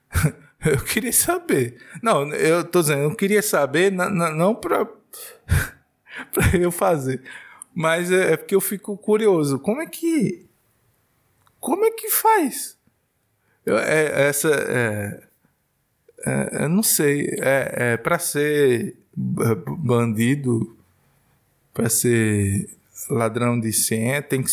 eu 0.66 0.84
queria 0.84 1.14
saber. 1.14 1.78
Não, 2.02 2.34
eu 2.34 2.64
tô 2.64 2.82
dizendo, 2.82 3.04
eu 3.04 3.16
queria 3.16 3.42
saber, 3.42 3.92
não, 3.92 4.56
para 4.56 4.86
para 6.32 6.58
eu 6.58 6.72
fazer, 6.72 7.22
mas 7.74 8.12
é, 8.12 8.34
é 8.34 8.38
porque 8.38 8.56
eu 8.56 8.62
fico 8.62 8.98
curioso. 8.98 9.60
Como 9.60 9.82
é 9.82 9.86
que 9.86 10.50
como 11.62 11.86
é 11.86 11.92
que 11.92 12.10
faz? 12.10 12.76
Eu, 13.64 13.78
é, 13.78 14.28
essa. 14.28 14.50
É, 14.50 15.24
é, 16.26 16.64
eu 16.64 16.70
não 16.70 16.82
sei. 16.82 17.28
É, 17.40 17.94
é 17.94 17.98
para 17.98 18.18
ser 18.18 18.98
bandido, 19.80 20.76
para 21.74 21.90
ser 21.90 22.70
ladrão 23.10 23.60
de 23.60 23.72
senha, 23.72 24.22
tem 24.22 24.42
que, 24.44 24.52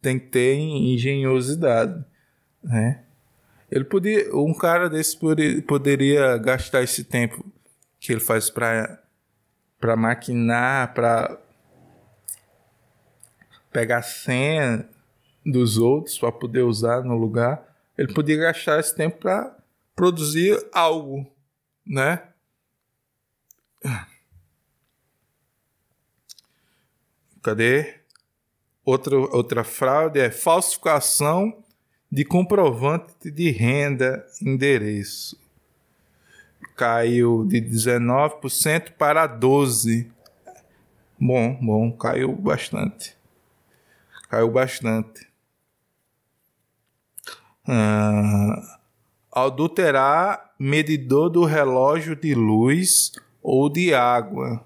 tem 0.00 0.18
que 0.18 0.26
ter 0.26 0.54
engenhosidade. 0.54 2.04
Né? 2.62 3.02
Ele 3.70 3.84
podia, 3.84 4.34
um 4.34 4.52
cara 4.54 4.90
desse 4.90 5.16
poderia, 5.16 5.62
poderia 5.62 6.36
gastar 6.38 6.82
esse 6.82 7.04
tempo 7.04 7.44
que 7.98 8.12
ele 8.12 8.20
faz 8.20 8.50
para 8.50 8.98
para 9.78 9.96
maquinar, 9.96 10.92
para 10.92 11.38
pegar 13.72 14.02
senha 14.02 14.86
dos 15.44 15.78
outros 15.78 16.18
para 16.18 16.30
poder 16.30 16.62
usar 16.62 17.02
no 17.02 17.16
lugar, 17.16 17.66
ele 17.96 18.12
podia 18.12 18.36
gastar 18.36 18.78
esse 18.78 18.94
tempo 18.94 19.18
para 19.18 19.56
produzir 19.96 20.58
algo, 20.72 21.26
né? 21.86 22.22
Cadê? 27.42 28.00
Outra, 28.84 29.16
outra 29.16 29.64
fraude 29.64 30.18
é 30.18 30.30
falsificação 30.30 31.62
de 32.10 32.24
comprovante 32.24 33.30
de 33.30 33.50
renda 33.50 34.26
endereço. 34.42 35.38
Caiu 36.76 37.46
de 37.46 37.60
19% 37.60 38.92
para 38.92 39.28
12%. 39.28 40.10
Bom, 41.22 41.54
bom, 41.60 41.92
caiu 41.92 42.34
bastante. 42.34 43.14
Caiu 44.30 44.50
bastante. 44.50 45.28
Uh, 47.68 48.56
adulterar 49.30 50.54
medidor 50.58 51.28
do 51.28 51.44
relógio 51.44 52.16
de 52.16 52.34
luz 52.34 53.12
ou 53.42 53.70
de 53.70 53.94
água. 53.94 54.64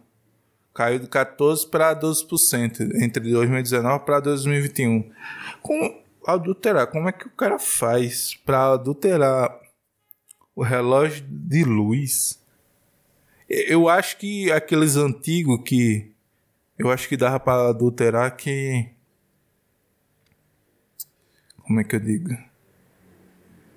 Caiu 0.75 0.99
de 0.99 1.07
14% 1.07 1.71
para 1.71 1.95
12% 1.95 3.01
entre 3.01 3.31
2019 3.31 4.05
para 4.05 4.21
2021. 4.21 5.11
Com 5.63 6.03
adulterar, 6.27 6.89
como 6.89 7.09
é 7.09 7.13
que 7.13 7.27
o 7.27 7.31
cara 7.31 7.59
faz 7.59 8.35
para 8.45 8.73
adulterar 8.73 9.57
o 10.55 10.63
relógio 10.63 11.25
de 11.29 11.65
luz? 11.65 12.43
Eu 13.49 13.89
acho 13.89 14.17
que 14.17 14.51
aqueles 14.51 14.97
antigos 14.97 15.61
que 15.65 16.13
eu 16.77 16.91
acho 16.91 17.09
que 17.09 17.17
dava 17.17 17.39
para 17.39 17.69
adulterar 17.69 18.35
que 18.37 18.89
como 21.63 21.81
é 21.81 21.85
que 21.85 21.95
eu 21.95 22.01
digo? 22.01 22.37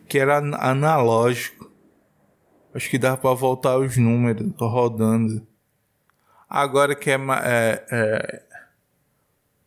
que 0.08 0.18
era 0.18 0.38
analógico. 0.38 1.67
Acho 2.78 2.92
que 2.92 3.00
dava 3.00 3.18
para 3.18 3.34
voltar 3.34 3.76
os 3.80 3.98
números 3.98 4.54
rodando. 4.60 5.42
Agora 6.48 6.94
que 6.94 7.10
é, 7.10 7.16
é, 7.16 7.86
é 7.92 8.44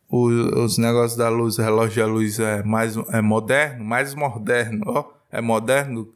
os, 0.09 0.33
os, 0.53 0.79
negócios 0.79 1.19
da 1.19 1.29
luz, 1.29 1.57
relógio 1.59 2.05
da 2.05 2.09
luz 2.09 2.39
é 2.39 2.63
mais 2.63 2.97
é 2.97 3.21
moderno, 3.21 3.85
mais 3.85 4.15
moderno, 4.15 4.85
ó, 4.87 5.13
é 5.29 5.41
moderno 5.41 6.15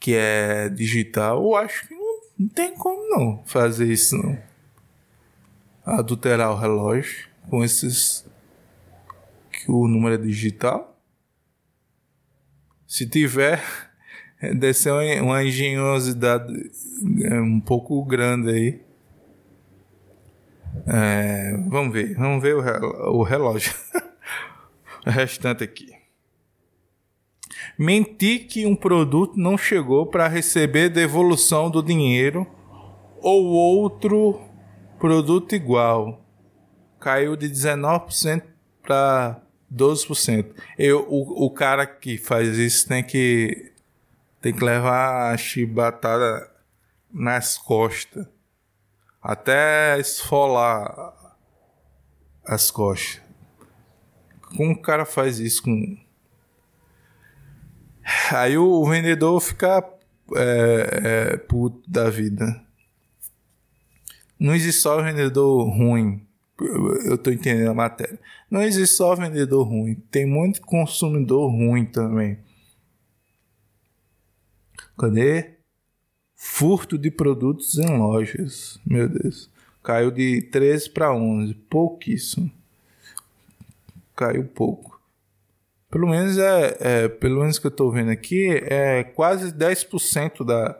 que 0.00 0.16
é 0.16 0.68
digital. 0.68 1.40
Eu 1.40 1.54
acho 1.54 1.86
que 1.86 1.94
não, 1.94 2.20
não 2.40 2.48
tem 2.48 2.74
como 2.74 3.08
não 3.08 3.44
fazer 3.46 3.86
isso 3.86 4.18
não. 4.18 4.36
Adulterar 5.86 6.50
o 6.50 6.56
relógio 6.56 7.28
com 7.48 7.62
esses 7.62 8.28
que 9.52 9.70
o 9.70 9.86
número 9.86 10.16
é 10.16 10.18
digital. 10.18 11.00
Se 12.84 13.08
tiver, 13.08 13.62
ser 14.72 15.22
uma 15.22 15.44
engenhosidade 15.44 16.70
é, 17.22 17.40
um 17.40 17.60
pouco 17.60 18.02
grande 18.04 18.50
aí. 18.50 18.80
É, 20.86 21.56
vamos 21.68 21.92
ver, 21.92 22.14
vamos 22.14 22.42
ver 22.42 22.54
o 22.56 23.22
relógio. 23.22 23.72
o 25.06 25.10
restante 25.10 25.62
aqui. 25.62 25.92
Mentir 27.78 28.46
que 28.46 28.66
um 28.66 28.76
produto 28.76 29.36
não 29.36 29.56
chegou 29.56 30.06
para 30.06 30.28
receber 30.28 30.88
devolução 30.88 31.70
do 31.70 31.82
dinheiro 31.82 32.46
ou 33.20 33.44
outro 33.46 34.40
produto 34.98 35.54
igual. 35.54 36.24
Caiu 37.00 37.36
de 37.36 37.48
19% 37.48 38.42
para 38.82 39.40
12%. 39.72 40.46
Eu, 40.78 41.06
o, 41.08 41.46
o 41.46 41.50
cara 41.50 41.86
que 41.86 42.16
faz 42.16 42.56
isso 42.58 42.86
tem 42.88 43.02
que 43.02 43.72
tem 44.44 44.52
que 44.52 44.62
levar 44.62 45.32
a 45.32 45.36
chibatada 45.38 46.50
nas 47.10 47.56
costas. 47.56 48.26
Até 49.22 49.98
esfolar 49.98 51.14
as 52.44 52.70
costas. 52.70 53.22
Como 54.54 54.72
o 54.72 54.82
cara 54.82 55.06
faz 55.06 55.38
isso 55.38 55.62
com. 55.62 55.96
Aí 58.32 58.58
o, 58.58 58.84
vendedor 58.84 59.40
fica 59.40 59.82
é, 60.36 61.00
é, 61.32 61.36
puto 61.38 61.90
da 61.90 62.10
vida. 62.10 62.62
Não 64.38 64.54
existe 64.54 64.82
só 64.82 65.00
vendedor 65.00 65.70
ruim 65.70 66.20
eu 67.06 67.18
tô 67.18 67.30
entendendo 67.30 67.70
a 67.70 67.74
matéria. 67.74 68.18
Não 68.50 68.62
existe 68.62 68.94
só 68.94 69.14
vendedor 69.16 69.66
ruim, 69.66 69.94
tem 70.10 70.24
muito 70.24 70.60
consumidor 70.60 71.50
ruim 71.50 71.84
também. 71.84 72.38
Cadê? 74.98 75.54
Furto 76.34 76.98
de 76.98 77.10
produtos 77.10 77.78
em 77.78 77.96
lojas. 77.96 78.78
Meu 78.86 79.08
Deus. 79.08 79.50
Caiu 79.82 80.10
de 80.10 80.42
13 80.42 80.90
para 80.90 81.14
11. 81.14 81.54
Pouquíssimo. 81.54 82.50
Caiu 84.16 84.44
pouco. 84.44 85.00
Pelo 85.90 86.08
menos 86.08 86.38
é, 86.38 86.76
é 86.80 87.08
pelo 87.08 87.40
menos 87.40 87.58
que 87.58 87.66
eu 87.66 87.70
estou 87.70 87.90
vendo 87.90 88.10
aqui, 88.10 88.48
é 88.48 89.04
quase 89.04 89.52
10% 89.52 90.44
da, 90.44 90.76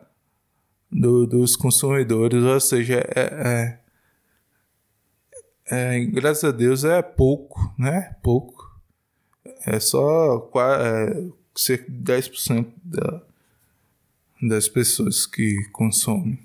do, 0.91 1.25
dos 1.25 1.55
consumidores, 1.55 2.43
ou 2.43 2.59
seja, 2.59 2.99
é, 3.15 3.21
é 3.21 3.85
é, 5.67 6.05
graças 6.05 6.45
a 6.45 6.51
Deus 6.51 6.85
é 6.85 7.01
pouco, 7.01 7.73
né? 7.79 8.15
Pouco. 8.23 8.71
É 9.67 9.81
só 9.81 10.51
é, 10.57 11.25
cerca 11.55 11.91
de 11.91 12.13
10% 12.13 12.71
da, 12.83 13.23
das 14.49 14.69
pessoas 14.69 15.27
que 15.27 15.65
consomem. 15.73 16.39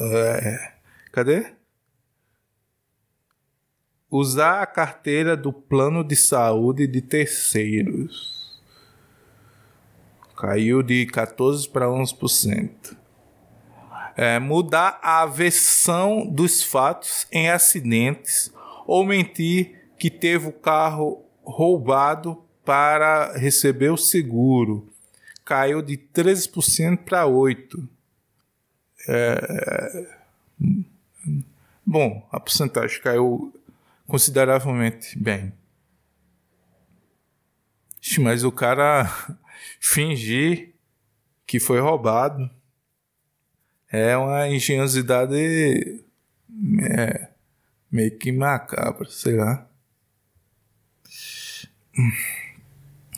É, 0.00 0.72
cadê? 1.12 1.52
Usar 4.10 4.62
a 4.62 4.66
carteira 4.66 5.36
do 5.36 5.52
plano 5.52 6.04
de 6.04 6.16
saúde 6.16 6.86
de 6.86 7.00
terceiros. 7.00 8.62
Caiu 10.36 10.82
de 10.82 11.06
14 11.06 11.68
para 11.68 11.86
11%. 11.86 12.96
É, 14.16 14.38
mudar 14.38 15.00
a 15.02 15.26
versão 15.26 16.26
dos 16.26 16.62
fatos 16.62 17.26
em 17.32 17.48
acidentes 17.50 18.52
ou 18.86 19.04
mentir 19.04 19.88
que 19.98 20.10
teve 20.10 20.48
o 20.48 20.52
carro 20.52 21.24
roubado 21.42 22.44
para 22.64 23.36
receber 23.36 23.90
o 23.90 23.96
seguro. 23.96 24.93
Caiu 25.44 25.82
de 25.82 25.96
13% 25.96 27.04
para 27.04 27.24
8%. 27.24 27.88
É... 29.08 30.16
Bom, 31.84 32.26
a 32.32 32.40
porcentagem 32.40 33.00
caiu 33.02 33.52
consideravelmente 34.06 35.18
bem. 35.18 35.52
Mas 38.18 38.44
o 38.44 38.52
cara 38.52 39.06
fingir 39.80 40.74
que 41.46 41.58
foi 41.60 41.80
roubado 41.80 42.50
é 43.90 44.16
uma 44.16 44.48
engenhosidade 44.48 46.02
é, 46.82 47.28
meio 47.90 48.18
que 48.18 48.32
macabra, 48.32 49.08
sei 49.08 49.36
lá. 49.36 49.68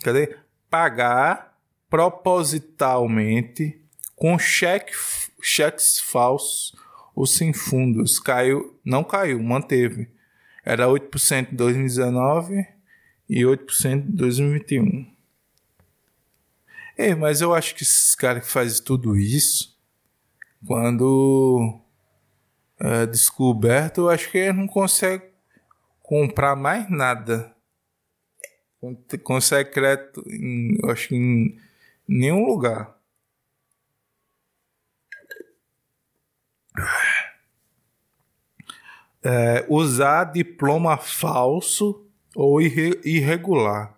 Cadê? 0.03 0.37
Pagar 0.69 1.56
propositalmente 1.89 3.81
com 4.15 4.37
cheque, 4.37 4.93
cheques 5.41 5.99
falsos 5.99 6.75
ou 7.15 7.25
sem 7.25 7.53
fundos. 7.53 8.19
Caiu, 8.19 8.79
não 8.83 9.03
caiu, 9.03 9.41
manteve. 9.41 10.09
Era 10.63 10.87
8% 10.87 11.53
em 11.53 11.55
2019 11.55 12.67
e 13.29 13.41
8% 13.43 14.07
em 14.07 14.11
2021. 14.11 15.17
É, 16.97 17.13
mas 17.13 17.41
eu 17.41 17.53
acho 17.53 17.75
que 17.75 17.83
esses 17.83 18.15
caras 18.15 18.43
que 18.43 18.51
fazem 18.51 18.83
tudo 18.83 19.15
isso, 19.15 19.77
quando 20.65 21.79
é 22.79 23.05
descoberto, 23.05 24.01
eu 24.01 24.09
acho 24.09 24.31
que 24.31 24.37
eles 24.39 24.55
não 24.55 24.67
conseguem 24.67 25.29
comprar 26.01 26.55
mais 26.55 26.89
nada 26.89 27.55
com, 29.23 29.41
secreto, 29.41 30.23
em, 30.27 30.77
eu 30.81 30.89
acho 30.89 31.09
que 31.09 31.15
em 31.15 31.57
nenhum 32.07 32.45
lugar. 32.45 32.95
É, 39.23 39.65
usar 39.67 40.25
diploma 40.25 40.97
falso 40.97 42.05
ou 42.35 42.61
irre, 42.61 42.99
irregular. 43.03 43.97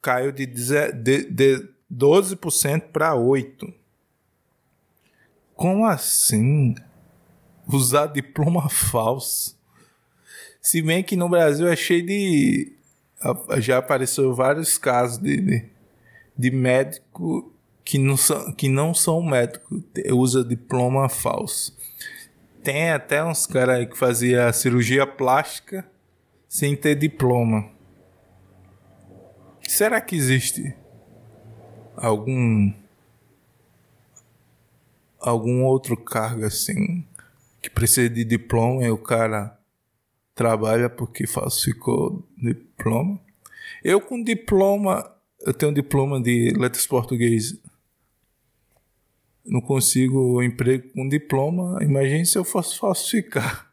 Caiu 0.00 0.32
de, 0.32 0.46
de, 0.46 1.24
de 1.24 1.68
12% 1.92 2.92
para 2.92 3.12
8%. 3.12 3.74
Como 5.54 5.84
assim? 5.86 6.74
Usar 7.68 8.06
diploma 8.06 8.68
falso? 8.68 9.60
Se 10.60 10.80
bem 10.80 11.02
que 11.02 11.16
no 11.16 11.28
Brasil 11.28 11.68
é 11.68 11.76
cheio 11.76 12.06
de 12.06 12.76
já 13.58 13.78
apareceu 13.78 14.34
vários 14.34 14.76
casos 14.76 15.18
de, 15.18 15.40
de, 15.40 15.70
de 16.36 16.50
médico 16.50 17.52
que 17.84 17.98
não 17.98 18.16
são, 18.16 18.52
que 18.52 18.68
não 18.68 18.94
são 18.94 19.22
médicos, 19.22 19.82
usa 20.10 20.44
diploma 20.44 21.08
falso. 21.08 21.76
Tem 22.62 22.90
até 22.90 23.24
uns 23.24 23.46
caras 23.46 23.76
aí 23.76 23.86
que 23.86 23.98
fazia 23.98 24.52
cirurgia 24.52 25.06
plástica 25.06 25.84
sem 26.48 26.76
ter 26.76 26.94
diploma. 26.94 27.70
Será 29.66 30.00
que 30.00 30.14
existe 30.14 30.74
algum 31.96 32.72
algum 35.18 35.62
outro 35.64 35.96
cargo 35.96 36.44
assim 36.44 37.06
que 37.60 37.70
precisa 37.70 38.10
de 38.10 38.24
diploma 38.24 38.82
e 38.82 38.90
o 38.90 38.98
cara 38.98 39.56
trabalha 40.34 40.90
porque 40.90 41.26
falsificou 41.26 42.26
diploma. 42.36 43.20
Eu 43.84 44.00
com 44.00 44.22
diploma, 44.22 45.11
eu 45.44 45.52
tenho 45.52 45.72
diploma 45.72 46.20
de 46.20 46.52
letras 46.58 46.86
português. 46.86 47.56
Não 49.44 49.60
consigo 49.60 50.38
um 50.38 50.42
emprego 50.42 50.88
com 50.92 51.08
diploma. 51.08 51.82
Imagine 51.82 52.24
se 52.24 52.38
eu 52.38 52.44
fosse 52.44 52.78
falsificar. 52.78 53.72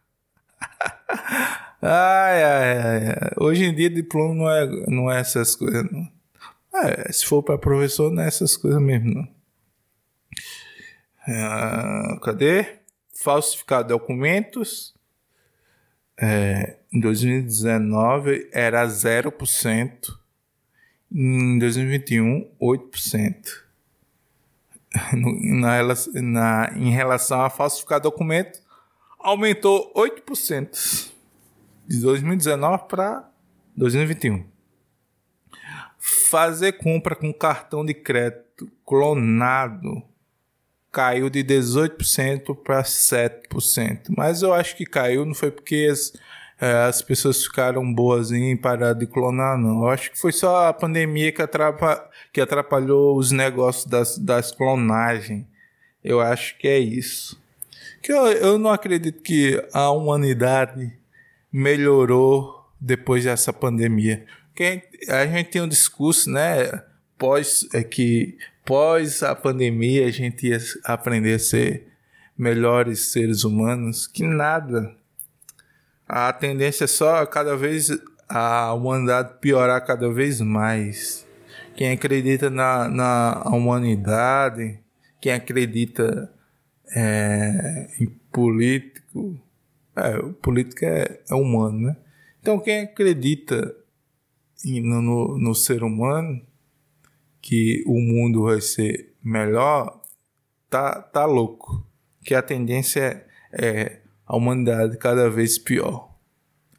ai, 1.82 2.43
ai, 2.43 2.78
ai, 3.07 3.32
Hoje 3.39 3.65
em 3.65 3.74
dia 3.74 3.89
diploma 3.89 4.34
não 4.34 4.49
é, 4.49 4.67
não 4.88 5.11
é 5.11 5.20
essas 5.20 5.55
coisas. 5.55 5.89
Não. 5.91 6.07
É, 6.74 7.11
se 7.11 7.26
for 7.26 7.43
para 7.43 7.57
professor, 7.57 8.11
não 8.11 8.24
é 8.24 8.28
essas 8.28 8.55
coisas 8.55 8.82
mesmo. 8.82 9.13
Não. 9.13 9.28
Ah, 11.28 12.20
cadê? 12.24 12.80
Falsificar 13.13 13.84
documentos 13.84 14.95
é, 16.20 16.78
em 16.91 16.99
2019 16.99 18.49
era 18.51 18.86
0%, 18.86 20.18
em 21.12 21.57
2021, 21.60 22.49
8%. 22.62 23.70
Na, 25.14 25.84
na, 26.16 26.74
em 26.76 26.89
relação 26.89 27.41
a 27.41 27.49
falsificar 27.49 27.99
documento, 27.99 28.60
aumentou 29.20 29.93
8% 29.93 31.12
de 31.88 32.01
2019 32.01 32.86
para 32.88 33.30
2021. 33.78 34.43
Fazer 35.99 36.74
compra 36.74 37.16
com 37.16 37.32
cartão 37.32 37.86
de 37.86 37.93
crédito 37.93 38.72
clonado 38.84 40.03
caiu 40.91 41.30
de 41.30 41.43
18% 41.43 42.55
para 42.64 42.82
7%. 42.82 44.07
Mas 44.16 44.41
eu 44.41 44.53
acho 44.53 44.76
que 44.76 44.86
caiu 44.86 45.26
não 45.26 45.36
foi 45.36 45.51
porque 45.51 45.88
as, 45.91 46.14
é, 46.60 46.74
as 46.84 47.01
pessoas 47.01 47.43
ficaram 47.43 47.93
boas 47.93 48.32
em 48.32 48.55
parar 48.57 48.93
de 48.93 49.07
clonar, 49.07 49.57
não. 49.57 49.84
Eu 49.84 49.89
acho 49.89 50.12
que 50.12 50.20
foi 50.20 50.32
só 50.32 50.68
a 50.68 50.74
pandemia 50.74 51.32
que, 51.32 51.41
atrapa, 51.41 52.10
que 52.34 52.41
atrapalhou 52.41 53.18
os 53.18 53.32
negócios 53.32 53.86
das, 53.86 54.18
das 54.18 54.51
clonagens. 54.51 55.45
Eu 56.03 56.20
acho 56.20 56.57
que 56.57 56.68
é 56.68 56.78
isso. 56.78 57.41
Que 58.01 58.12
eu, 58.12 58.26
eu 58.28 58.60
não 58.60 58.72
acredito 58.72 59.22
que 59.22 59.62
a 59.74 59.89
humanidade 59.91 60.93
melhorou 61.51 62.68
depois 62.80 63.24
dessa 63.24 63.53
pandemia. 63.53 64.26
Porque 64.47 64.84
a 65.07 65.26
gente 65.26 65.51
tem 65.51 65.62
um 65.62 65.68
discurso, 65.68 66.30
né? 66.30 66.84
Pós 67.18 67.68
é 67.74 67.84
que 67.84 68.38
pós 68.66 69.24
a 69.24 69.34
pandemia 69.34 70.07
a 70.07 70.12
gente 70.12 70.47
ia 70.47 70.60
aprender 70.84 71.36
a 71.36 71.39
ser 71.39 71.88
melhores 72.38 73.12
seres 73.12 73.43
humanos, 73.43 74.07
que 74.07 74.24
nada. 74.24 74.98
A 76.12 76.34
tendência 76.34 76.86
é 76.86 76.88
só 76.88 77.24
cada 77.28 77.55
vez 77.55 77.91
a 78.28 78.74
humanidade 78.74 79.36
piorar 79.39 79.86
cada 79.86 80.12
vez 80.12 80.41
mais. 80.41 81.24
Quem 81.76 81.91
acredita 81.91 82.49
na, 82.49 82.89
na 82.89 83.43
humanidade, 83.45 84.80
quem 85.22 85.32
acredita 85.32 86.34
é, 86.95 87.88
em 87.99 88.07
político, 88.32 89.39
é, 89.95 90.18
o 90.18 90.34
político 90.34 90.84
é, 90.84 91.22
é, 91.30 91.36
humano, 91.36 91.80
né? 91.80 91.97
Então 92.41 92.60
quem 92.60 92.82
acredita 92.82 93.76
em, 94.66 94.82
no, 94.82 95.38
no 95.38 95.53
ser 95.53 95.84
humano 95.84 96.41
que 97.39 97.84
o 97.86 97.99
mundo 97.99 98.45
vai 98.45 98.62
ser 98.62 99.14
melhor, 99.24 100.01
tá, 100.72 101.03
tá 101.03 101.24
louco. 101.26 101.86
Que 102.24 102.34
a 102.34 102.41
tendência 102.41 102.99
é, 103.53 103.68
é 103.68 104.01
a 104.30 104.38
humanidade 104.38 104.95
cada 104.99 105.27
vez 105.27 105.57
pior. 105.57 106.13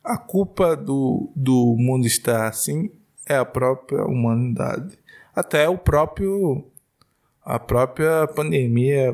A 0.05 0.17
culpa 0.17 0.77
do, 0.77 1.33
do 1.35 1.77
mundo 1.77 2.07
estar 2.07 2.47
assim 2.47 2.93
é 3.27 3.35
a 3.35 3.45
própria 3.45 4.05
humanidade. 4.05 4.97
Até 5.35 5.69
o 5.69 5.77
próprio 5.77 6.65
a 7.43 7.59
própria 7.59 8.29
pandemia, 8.29 9.13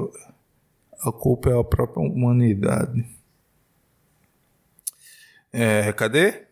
a 1.00 1.12
culpa 1.12 1.48
é 1.48 1.58
a 1.58 1.64
própria 1.64 2.06
humanidade. 2.06 3.06
É, 5.50 5.90
cadê? 5.94 6.44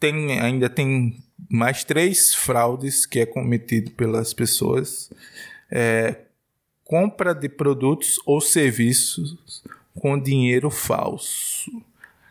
Tem, 0.00 0.40
ainda 0.40 0.70
tem 0.70 1.22
mais 1.50 1.84
três 1.84 2.34
fraudes 2.34 3.04
que 3.04 3.20
é 3.20 3.26
cometido 3.26 3.90
pelas 3.90 4.32
pessoas. 4.32 5.10
É, 5.70 6.27
compra 6.88 7.34
de 7.34 7.50
produtos 7.50 8.18
ou 8.24 8.40
serviços 8.40 9.62
com 9.94 10.18
dinheiro 10.18 10.70
falso. 10.70 11.70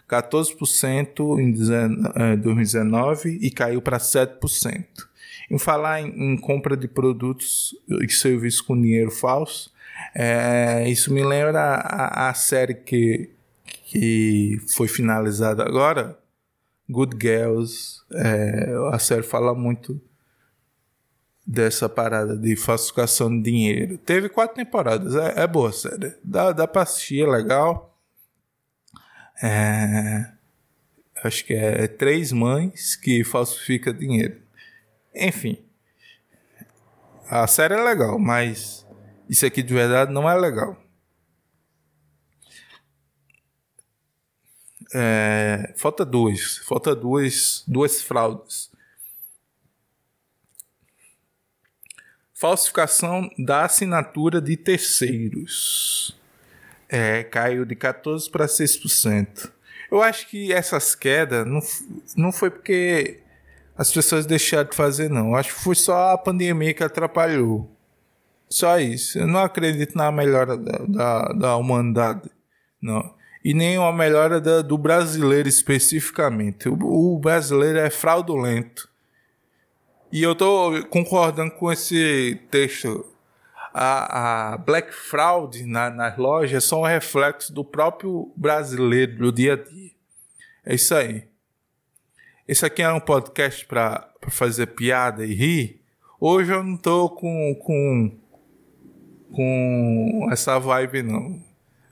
14% 0.09 1.39
em 1.39 1.51
2019 1.51 3.29
eh, 3.29 3.37
e 3.39 3.51
caiu 3.51 3.81
para 3.81 3.99
7%. 3.99 4.85
Em 5.51 5.59
falar 5.59 6.01
em, 6.01 6.33
em, 6.33 6.37
compra 6.37 6.75
de 6.75 6.87
produtos 6.87 7.75
e 7.87 8.09
serviços 8.11 8.61
com 8.61 8.81
dinheiro 8.81 9.11
falso, 9.11 9.71
é, 10.15 10.89
isso 10.89 11.13
me 11.13 11.23
lembra 11.23 11.59
a, 11.59 12.29
a, 12.29 12.33
série 12.33 12.73
que, 12.73 13.29
que 13.85 14.59
foi 14.75 14.87
finalizada 14.87 15.63
agora, 15.63 16.17
Good 16.89 17.17
Girls. 17.21 18.01
É, 18.11 18.73
a 18.91 18.97
série 18.97 19.23
fala 19.23 19.53
muito 19.53 20.01
dessa 21.47 21.87
parada 21.87 22.35
de 22.35 22.57
falsificação 22.57 23.29
de 23.29 23.49
dinheiro. 23.49 23.97
Teve 23.99 24.27
quatro 24.27 24.57
temporadas, 24.57 25.15
é, 25.15 25.43
é 25.43 25.47
boa 25.47 25.71
série. 25.71 26.13
Dá, 26.21 26.51
dá 26.51 26.67
pra 26.67 26.81
assistir, 26.81 27.23
é 27.23 27.27
legal. 27.27 27.97
É, 29.41 30.29
acho 31.23 31.45
que 31.45 31.53
é 31.53 31.87
três 31.87 32.33
mães 32.33 32.97
que 32.97 33.23
falsifica 33.23 33.93
dinheiro. 33.93 34.41
Enfim. 35.15 35.57
A 37.29 37.47
série 37.47 37.75
é 37.75 37.81
legal, 37.81 38.19
mas 38.19 38.85
isso 39.29 39.45
aqui 39.45 39.63
de 39.63 39.73
verdade 39.73 40.11
não 40.11 40.29
é 40.29 40.35
legal. 40.35 40.77
É, 44.93 45.73
falta 45.77 46.03
duas. 46.03 46.57
Falta 46.57 46.93
duas, 46.93 47.63
duas 47.65 48.01
fraudes. 48.01 48.69
Falsificação 52.39 53.31
da 53.35 53.65
assinatura 53.65 54.39
de 54.39 54.55
terceiros. 54.55 56.15
É, 56.87 57.23
caiu 57.23 57.65
de 57.65 57.75
14% 57.75 58.29
para 58.29 58.45
6%. 58.45 59.51
Eu 59.89 60.03
acho 60.03 60.29
que 60.29 60.53
essas 60.53 60.93
quedas 60.93 61.47
não, 61.47 61.59
não 62.15 62.31
foi 62.31 62.51
porque 62.51 63.21
as 63.75 63.91
pessoas 63.91 64.27
deixaram 64.27 64.69
de 64.69 64.75
fazer, 64.75 65.09
não. 65.09 65.29
Eu 65.29 65.35
acho 65.35 65.55
que 65.55 65.63
foi 65.63 65.73
só 65.73 66.11
a 66.11 66.17
pandemia 66.17 66.75
que 66.75 66.83
atrapalhou. 66.83 67.75
Só 68.47 68.79
isso. 68.79 69.17
Eu 69.17 69.25
não 69.25 69.39
acredito 69.39 69.97
na 69.97 70.11
melhora 70.11 70.55
da, 70.55 70.77
da, 70.87 71.33
da 71.33 71.55
humanidade. 71.57 72.29
Não. 72.79 73.15
E 73.43 73.51
nem 73.51 73.79
uma 73.79 73.91
melhora 73.91 74.39
da, 74.39 74.61
do 74.61 74.77
brasileiro 74.77 75.49
especificamente. 75.49 76.69
O, 76.69 76.75
o 77.15 77.17
brasileiro 77.17 77.79
é 77.79 77.89
fraudulento. 77.89 78.87
E 80.11 80.23
eu 80.23 80.33
tô 80.35 80.85
concordando 80.89 81.51
com 81.51 81.71
esse 81.71 82.39
texto 82.49 83.05
a, 83.79 84.53
a 84.53 84.57
Black 84.57 84.91
Fraud 84.91 85.63
na, 85.65 85.89
nas 85.89 86.17
lojas 86.17 86.51
é 86.51 86.59
só 86.59 86.81
um 86.81 86.85
reflexo 86.85 87.53
do 87.53 87.63
próprio 87.63 88.31
brasileiro 88.35 89.17
do 89.17 89.31
dia 89.31 89.53
a 89.53 89.55
dia. 89.55 89.91
É 90.65 90.73
isso 90.73 90.95
aí. 90.95 91.25
Esse 92.47 92.65
aqui 92.65 92.81
é 92.81 92.91
um 92.91 92.99
podcast 92.99 93.65
para 93.65 94.09
fazer 94.29 94.67
piada 94.67 95.25
e 95.25 95.33
rir. 95.33 95.81
Hoje 96.19 96.51
eu 96.51 96.63
não 96.63 96.75
tô 96.75 97.09
com, 97.09 97.53
com, 97.55 98.17
com 99.31 100.27
essa 100.31 100.57
vibe, 100.57 101.03
não. 101.03 101.39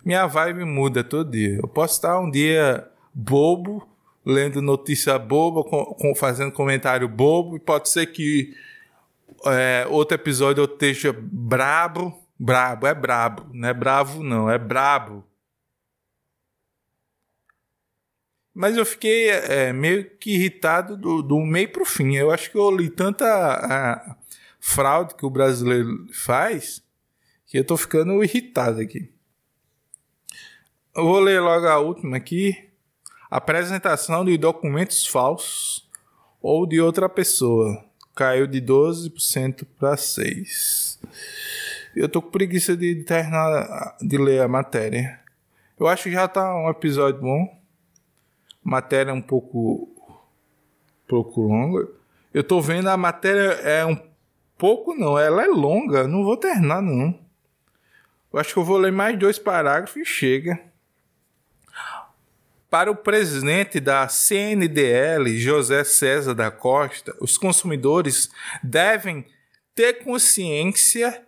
Minha 0.03 0.26
vibe 0.26 0.66
muda 0.66 1.03
todo 1.03 1.30
dia. 1.30 1.57
Eu 1.57 1.68
posso 1.68 1.95
estar 1.95 2.20
um 2.20 2.32
dia 2.32 2.88
bobo, 3.13 3.88
lendo 4.26 4.61
notícia 4.61 5.17
boba, 5.19 5.63
com, 5.63 5.86
com, 5.86 6.15
fazendo 6.15 6.51
comentário 6.51 7.07
bobo, 7.07 7.55
e 7.55 7.59
pode 7.59 7.89
ser 7.89 8.07
que 8.07 8.55
é, 9.45 9.86
outro 9.89 10.15
episódio 10.15 10.61
eu 10.61 10.65
esteja 10.65 11.13
brabo. 11.13 12.21
Brabo, 12.38 12.88
é 12.88 12.93
brabo. 12.93 13.47
Não 13.53 13.69
é 13.69 13.73
bravo, 13.73 14.23
não. 14.23 14.49
É 14.49 14.57
brabo. 14.57 15.23
Mas 18.53 18.78
eu 18.78 18.86
fiquei 18.86 19.30
é, 19.30 19.73
meio 19.73 20.09
que 20.17 20.32
irritado 20.36 20.95
do, 20.95 21.21
do 21.21 21.39
meio 21.41 21.71
pro 21.71 21.86
fim. 21.86 22.15
Eu 22.15 22.32
acho 22.32 22.49
que 22.49 22.57
eu 22.57 22.71
li 22.71 22.89
tanta 22.89 23.26
a, 23.26 24.15
fraude 24.59 25.13
que 25.13 25.26
o 25.26 25.30
brasileiro 25.30 26.07
faz 26.11 26.84
que 27.45 27.59
eu 27.59 27.63
tô 27.63 27.78
ficando 27.78 28.23
irritado 28.23 28.82
aqui. 28.82 29.11
Eu 30.95 31.03
vou 31.03 31.19
ler 31.19 31.39
logo 31.39 31.67
a 31.67 31.80
última 31.80 32.17
aqui. 32.17 32.64
Apresentação 33.36 34.24
de 34.24 34.38
documentos 34.38 35.06
falsos 35.06 35.86
ou 36.42 36.66
de 36.66 36.80
outra 36.80 37.10
pessoa 37.10 37.84
caiu 38.16 38.48
de 38.48 38.62
12% 38.62 39.68
para 39.78 39.98
6%. 39.98 41.00
Eu 41.94 42.08
tô 42.08 42.22
com 42.22 42.32
preguiça 42.32 42.78
de 42.78 43.04
terminar 43.04 43.98
de 44.00 44.18
ler 44.18 44.42
a 44.42 44.48
matéria. 44.48 45.20
Eu 45.78 45.86
acho 45.86 46.04
que 46.04 46.12
já 46.12 46.30
tá 46.30 46.56
um 46.56 46.70
episódio 46.70 47.20
bom. 47.20 47.62
Matéria 48.64 49.14
um 49.14 49.22
pouco 49.22 49.90
pouco 51.06 51.42
longa. 51.42 51.90
Eu 52.34 52.42
tô 52.42 52.62
vendo 52.62 52.88
a 52.88 52.96
matéria 52.96 53.52
é 53.64 53.86
um 53.86 54.02
pouco 54.58 54.96
não, 54.96 55.20
ela 55.20 55.44
é 55.44 55.48
longa, 55.48 56.08
não 56.08 56.24
vou 56.24 56.38
terminar 56.38 56.82
não. 56.82 57.20
Eu 58.32 58.40
acho 58.40 58.54
que 58.54 58.60
eu 58.60 58.64
vou 58.64 58.78
ler 58.78 58.94
mais 58.94 59.20
dois 59.20 59.38
parágrafos 59.38 60.02
e 60.02 60.06
chega. 60.06 60.74
Para 62.76 62.91
o 62.91 62.95
presidente 62.97 63.80
da 63.80 64.05
CNDL, 64.09 65.39
José 65.39 65.82
César 65.86 66.34
da 66.34 66.51
Costa, 66.51 67.15
os 67.21 67.38
consumidores 67.38 68.30
devem 68.61 69.26
ter 69.73 70.03
consciência 70.03 71.23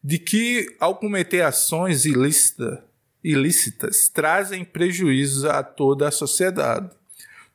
de 0.00 0.16
que, 0.16 0.64
ao 0.78 0.94
cometer 0.94 1.42
ações 1.42 2.04
ilícita, 2.04 2.84
ilícitas, 3.24 4.08
trazem 4.08 4.64
prejuízos 4.64 5.44
a 5.44 5.60
toda 5.64 6.06
a 6.06 6.12
sociedade. 6.12 6.88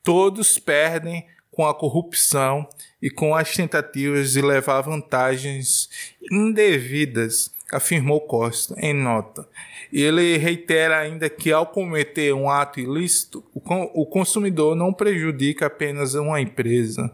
Todos 0.04 0.60
perdem 0.60 1.26
com 1.50 1.66
a 1.66 1.74
corrupção 1.74 2.68
e 3.02 3.10
com 3.10 3.34
as 3.34 3.56
tentativas 3.56 4.34
de 4.34 4.42
levar 4.42 4.82
vantagens 4.82 5.90
indevidas 6.30 7.50
afirmou 7.72 8.22
Costa 8.22 8.76
em 8.78 8.94
nota. 8.94 9.48
Ele 9.92 10.38
reitera 10.38 10.98
ainda 11.00 11.30
que, 11.30 11.52
ao 11.52 11.68
cometer 11.68 12.34
um 12.34 12.50
ato 12.50 12.80
ilícito, 12.80 13.44
o 13.54 14.06
consumidor 14.06 14.76
não 14.76 14.94
prejudica 14.94 15.68
apenas 15.68 16.14
uma 16.14 16.42
empresa, 16.42 17.12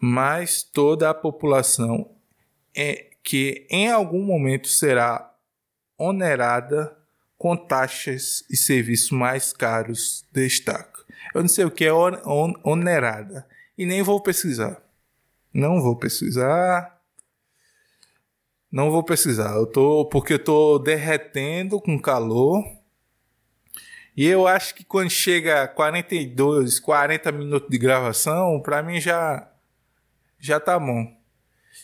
mas 0.00 0.62
toda 0.62 1.10
a 1.10 1.14
população 1.14 2.10
é 2.76 3.06
que 3.22 3.66
em 3.70 3.90
algum 3.90 4.22
momento 4.22 4.68
será 4.68 5.32
onerada 5.96 6.96
com 7.36 7.56
taxas 7.56 8.44
e 8.50 8.56
serviços 8.56 9.10
mais 9.10 9.52
caros, 9.52 10.26
destaca. 10.32 11.00
Eu 11.34 11.42
não 11.42 11.48
sei 11.48 11.64
o 11.64 11.70
que 11.70 11.84
é 11.84 11.92
onerada 11.92 13.46
e 13.78 13.86
nem 13.86 14.02
vou 14.02 14.20
pesquisar. 14.20 14.82
Não 15.52 15.80
vou 15.80 15.96
pesquisar 15.96 16.99
não 18.70 18.90
vou 18.90 19.02
precisar. 19.02 19.54
Eu 19.56 19.66
tô 19.66 20.04
porque 20.06 20.34
eu 20.34 20.44
tô 20.44 20.78
derretendo 20.78 21.80
com 21.80 22.00
calor. 22.00 22.64
E 24.16 24.26
eu 24.26 24.46
acho 24.46 24.74
que 24.74 24.84
quando 24.84 25.10
chega 25.10 25.62
a 25.62 25.68
42, 25.68 26.78
40 26.78 27.32
minutos 27.32 27.68
de 27.70 27.78
gravação, 27.78 28.60
para 28.60 28.82
mim 28.82 29.00
já 29.00 29.48
já 30.38 30.60
tá 30.60 30.78
bom. 30.78 31.16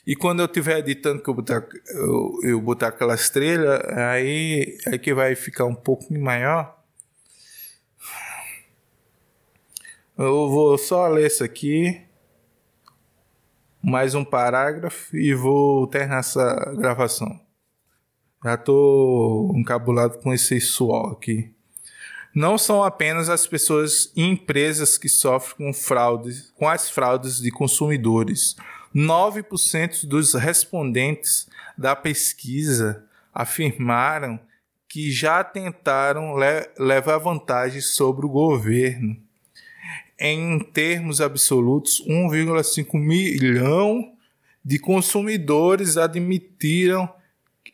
E 0.07 0.15
quando 0.15 0.41
eu 0.41 0.47
estiver 0.47 0.79
editando 0.79 1.23
que 1.23 1.29
eu 1.29 1.35
botar, 1.35 1.67
eu, 1.89 2.41
eu 2.43 2.61
botar 2.61 2.89
aquela 2.89 3.15
estrela, 3.15 3.83
aí 4.13 4.79
é 4.87 4.97
que 4.99 5.13
vai 5.13 5.35
ficar 5.35 5.65
um 5.65 5.75
pouco 5.75 6.13
maior. 6.15 6.77
Eu 10.17 10.49
vou 10.49 10.79
só 10.79 11.09
ler 11.09 11.27
isso 11.27 11.45
aqui 11.45 12.06
mais 13.87 14.17
um 14.17 14.25
parágrafo 14.25 15.17
e 15.17 15.33
vou 15.33 15.87
terminar 15.87 16.19
essa 16.19 16.75
gravação. 16.77 17.41
Já 18.45 18.57
tô 18.57 19.53
encabulado 19.55 20.19
com 20.19 20.35
esse 20.35 20.61
suor 20.61 21.13
aqui. 21.13 21.55
Não 22.35 22.59
são 22.59 22.83
apenas 22.83 23.29
as 23.29 23.47
pessoas 23.47 24.13
e 24.17 24.25
empresas 24.25 24.99
que 24.99 25.09
sofrem 25.09 25.69
com 25.69 25.73
fraudes, 25.73 26.53
com 26.57 26.69
as 26.69 26.91
fraudes 26.91 27.41
de 27.41 27.53
consumidores. 27.53 28.57
9% 28.93 30.05
dos 30.05 30.35
respondentes 30.35 31.49
da 31.79 31.95
pesquisa 31.95 33.05
afirmaram 33.33 34.41
que 34.89 35.13
já 35.13 35.45
tentaram 35.45 36.37
le 36.37 36.69
levar 36.77 37.19
vantagem 37.19 37.81
sobre 37.81 38.27
o 38.27 38.31
governo 38.31 39.17
em 40.19 40.59
termos 40.59 41.21
absolutos, 41.21 42.03
1,5 42.07 42.99
milhão 42.99 44.13
de 44.65 44.79
consumidores 44.79 45.97
admitiram 45.97 47.13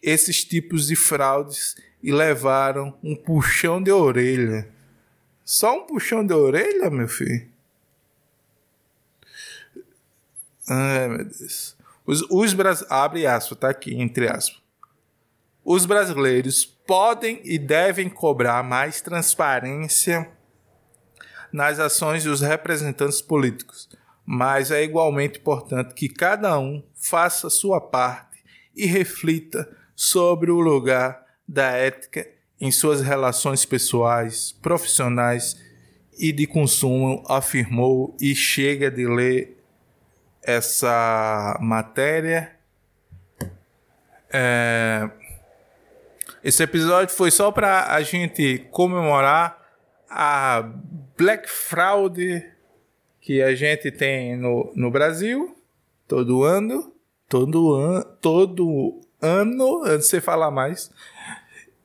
esses 0.03 0.45
tipos 0.45 0.89
de 0.89 0.97
fraudes 0.97 1.77
e 2.03 2.11
levaram 2.13 2.99
um 3.03 3.15
puxão 3.15 3.81
de 3.81 3.93
orelha. 3.93 4.69
Só 5.45 5.77
um 5.77 5.87
puxão 5.87 6.27
de 6.27 6.35
orelha, 6.35 6.91
meu 6.91 7.09
filho? 7.09 7.49
Ai, 10.69 11.09
meu 11.09 11.25
Deus. 11.25 11.77
Os, 12.05 12.23
os 12.31 12.55
abre 12.91 13.27
aspas, 13.27 13.59
tá 13.59 13.71
aqui, 13.71 13.95
entre 13.95 14.29
aspas. 14.29 14.61
Os 15.65 15.87
brasileiros 15.87 16.65
podem 16.65 17.41
e 17.45 17.57
devem 17.59 18.09
cobrar 18.09 18.63
mais 18.65 19.01
transparência 19.01 20.29
nas 21.53 21.79
ações 21.79 22.25
dos 22.25 22.41
representantes 22.41 23.21
políticos, 23.21 23.89
mas 24.25 24.71
é 24.71 24.83
igualmente 24.83 25.39
importante 25.39 25.95
que 25.95 26.09
cada 26.09 26.59
um 26.59 26.83
faça 26.95 27.51
sua 27.51 27.81
parte 27.81 28.43
e 28.75 28.87
reflita 28.87 29.69
sobre 29.95 30.51
o 30.51 30.61
lugar 30.61 31.25
da 31.47 31.71
ética 31.73 32.27
em 32.61 32.71
suas 32.71 33.01
relações 33.01 33.65
pessoais, 33.65 34.53
profissionais 34.63 35.57
e 36.19 36.33
de 36.33 36.47
consumo, 36.47 37.23
afirmou 37.29 38.17
e 38.21 38.35
chega 38.35 38.91
de 38.91 39.07
ler 39.07 39.59
essa 40.43 41.59
matéria. 41.61 42.53
É... 44.31 45.11
Esse 46.43 46.63
episódio 46.63 47.15
foi 47.15 47.31
só 47.31 47.53
para 47.53 47.93
a 47.93 48.03
gente 48.03 48.67
comemorar 48.71 49.61
a 50.09 50.69
Black 51.17 51.49
Fraud 51.49 52.19
que 53.21 53.41
a 53.41 53.55
gente 53.55 53.91
tem 53.91 54.37
no, 54.37 54.73
no 54.75 54.91
Brasil 54.91 55.57
todo 56.09 56.43
ano, 56.43 56.93
todo 57.29 57.75
ano, 57.75 58.05
todo 58.21 59.01
ano, 59.21 59.85
não 59.85 60.01
sei 60.03 60.21
falar 60.21 60.51
mais, 60.51 60.91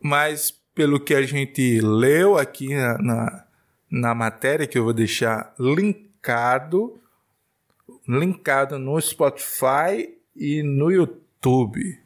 mas 0.02 0.52
pelo 0.74 1.00
que 1.00 1.14
a 1.14 1.22
gente 1.22 1.80
leu 1.80 2.38
aqui 2.38 2.76
na, 2.76 2.98
na, 2.98 3.46
na 3.90 4.16
matéria 4.16 4.68
que 4.68 4.78
eu 4.78 4.84
vou 4.84 4.94
deixar 4.94 5.54
linkado, 5.60 7.00
linkado 8.08 8.78
no 8.78 9.00
Spotify 9.00 10.18
e 10.36 10.62
no 10.64 10.92
YouTube. 10.92 12.00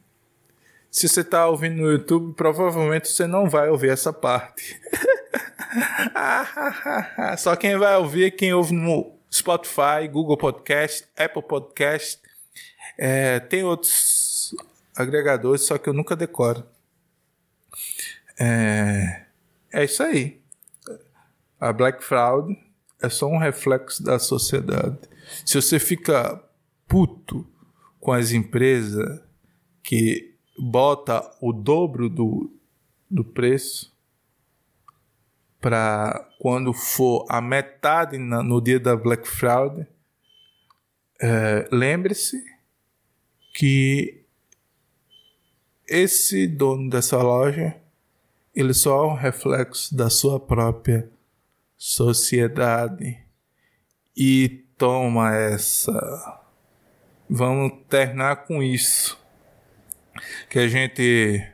Se 0.90 1.08
você 1.08 1.22
está 1.22 1.48
ouvindo 1.48 1.76
no 1.76 1.90
YouTube, 1.90 2.34
provavelmente 2.34 3.08
você 3.08 3.26
não 3.26 3.48
vai 3.48 3.68
ouvir 3.70 3.90
essa 3.90 4.12
parte. 4.12 4.80
Só 7.38 7.56
quem 7.56 7.76
vai 7.76 7.96
ouvir 7.96 8.24
é 8.24 8.30
quem 8.30 8.52
ouve 8.52 8.72
no 8.72 9.12
Spotify, 9.32 10.08
Google 10.10 10.36
Podcast, 10.36 11.06
Apple 11.16 11.42
Podcast. 11.42 12.20
É, 12.98 13.40
tem 13.40 13.64
outros 13.64 14.54
agregadores, 14.94 15.62
só 15.62 15.78
que 15.78 15.88
eu 15.88 15.94
nunca 15.94 16.14
decoro. 16.14 16.64
É, 18.38 19.26
é 19.72 19.84
isso 19.84 20.02
aí. 20.02 20.40
A 21.58 21.72
Black 21.72 22.04
Fraud 22.04 22.58
é 23.00 23.08
só 23.08 23.26
um 23.26 23.38
reflexo 23.38 24.02
da 24.02 24.18
sociedade. 24.18 24.98
Se 25.44 25.60
você 25.60 25.78
fica 25.78 26.42
puto 26.86 27.46
com 28.00 28.12
as 28.12 28.32
empresas 28.32 29.20
que 29.82 30.34
bota 30.58 31.28
o 31.40 31.52
dobro 31.52 32.08
do, 32.08 32.52
do 33.10 33.24
preço 33.24 33.91
para 35.62 36.28
quando 36.38 36.74
for 36.74 37.24
a 37.30 37.40
metade 37.40 38.18
na, 38.18 38.42
no 38.42 38.60
dia 38.60 38.78
da 38.78 38.96
Black 38.96 39.26
Friday, 39.26 39.86
é, 41.20 41.68
lembre-se 41.72 42.44
que 43.54 44.24
esse 45.88 46.46
dono 46.48 46.90
dessa 46.90 47.16
loja 47.22 47.76
ele 48.54 48.74
só 48.74 49.04
é 49.04 49.06
um 49.06 49.14
reflexo 49.14 49.96
da 49.96 50.10
sua 50.10 50.38
própria 50.38 51.08
sociedade. 51.78 53.18
E 54.14 54.64
toma 54.76 55.34
essa. 55.34 56.40
Vamos 57.30 57.72
terminar 57.88 58.44
com 58.44 58.62
isso. 58.62 59.18
Que 60.50 60.58
a 60.58 60.68
gente 60.68 61.51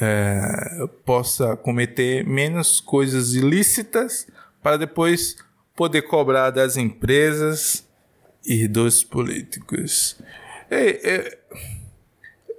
é, 0.00 0.88
possa 1.04 1.56
cometer 1.56 2.26
menos 2.26 2.80
coisas 2.80 3.34
ilícitas 3.34 4.26
para 4.62 4.76
depois 4.76 5.36
poder 5.74 6.02
cobrar 6.02 6.50
das 6.50 6.76
empresas 6.76 7.86
e 8.44 8.66
dos 8.66 9.04
políticos. 9.04 10.16
E, 10.70 11.38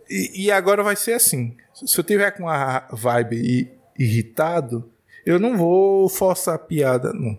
e, 0.10 0.46
e 0.46 0.52
agora 0.52 0.84
vai 0.84 0.96
ser 0.96 1.14
assim. 1.14 1.56
Se 1.74 2.00
eu 2.00 2.04
tiver 2.04 2.32
com 2.32 2.48
a 2.48 2.88
vibe 2.92 3.72
irritado, 3.98 4.90
eu 5.26 5.40
não 5.40 5.58
vou 5.58 6.08
forçar 6.10 6.56
a 6.56 6.60
piada, 6.60 7.14
não. 7.14 7.38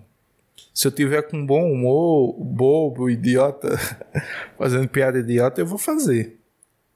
Se 0.73 0.89
eu 0.89 0.93
tiver 0.93 1.23
com 1.23 1.45
bom 1.47 1.71
humor, 1.71 2.35
bobo, 2.43 3.09
idiota, 3.09 3.79
fazendo 4.59 4.89
piada 4.89 5.19
idiota, 5.19 5.61
eu 5.61 5.67
vou 5.67 5.79
fazer. 5.79 6.41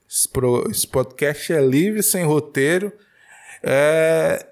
Esse 0.09 0.86
podcast 0.86 1.52
é 1.52 1.61
livre, 1.61 2.02
sem 2.02 2.24
roteiro. 2.24 2.90
É, 3.62 4.46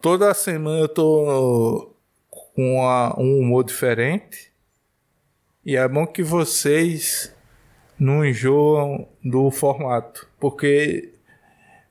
toda 0.00 0.32
semana 0.32 0.82
eu 0.82 0.88
tô 0.88 1.96
com 2.30 2.76
uma, 2.76 3.18
um 3.18 3.40
humor 3.40 3.64
diferente. 3.64 4.52
E 5.66 5.74
é 5.74 5.88
bom 5.88 6.06
que 6.06 6.22
vocês 6.22 7.34
não 7.98 8.24
enjoam 8.24 9.08
do 9.24 9.50
formato. 9.50 10.28
Porque 10.38 11.12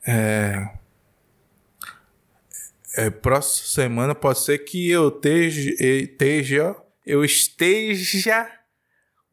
é, 0.08 0.70
é, 2.96 3.10
próxima 3.10 3.68
semana 3.68 4.16
pode 4.16 4.40
ser 4.40 4.60
que 4.60 4.90
eu 4.90 5.10
esteja, 5.10 6.76
eu 7.06 7.26
esteja 7.26 8.57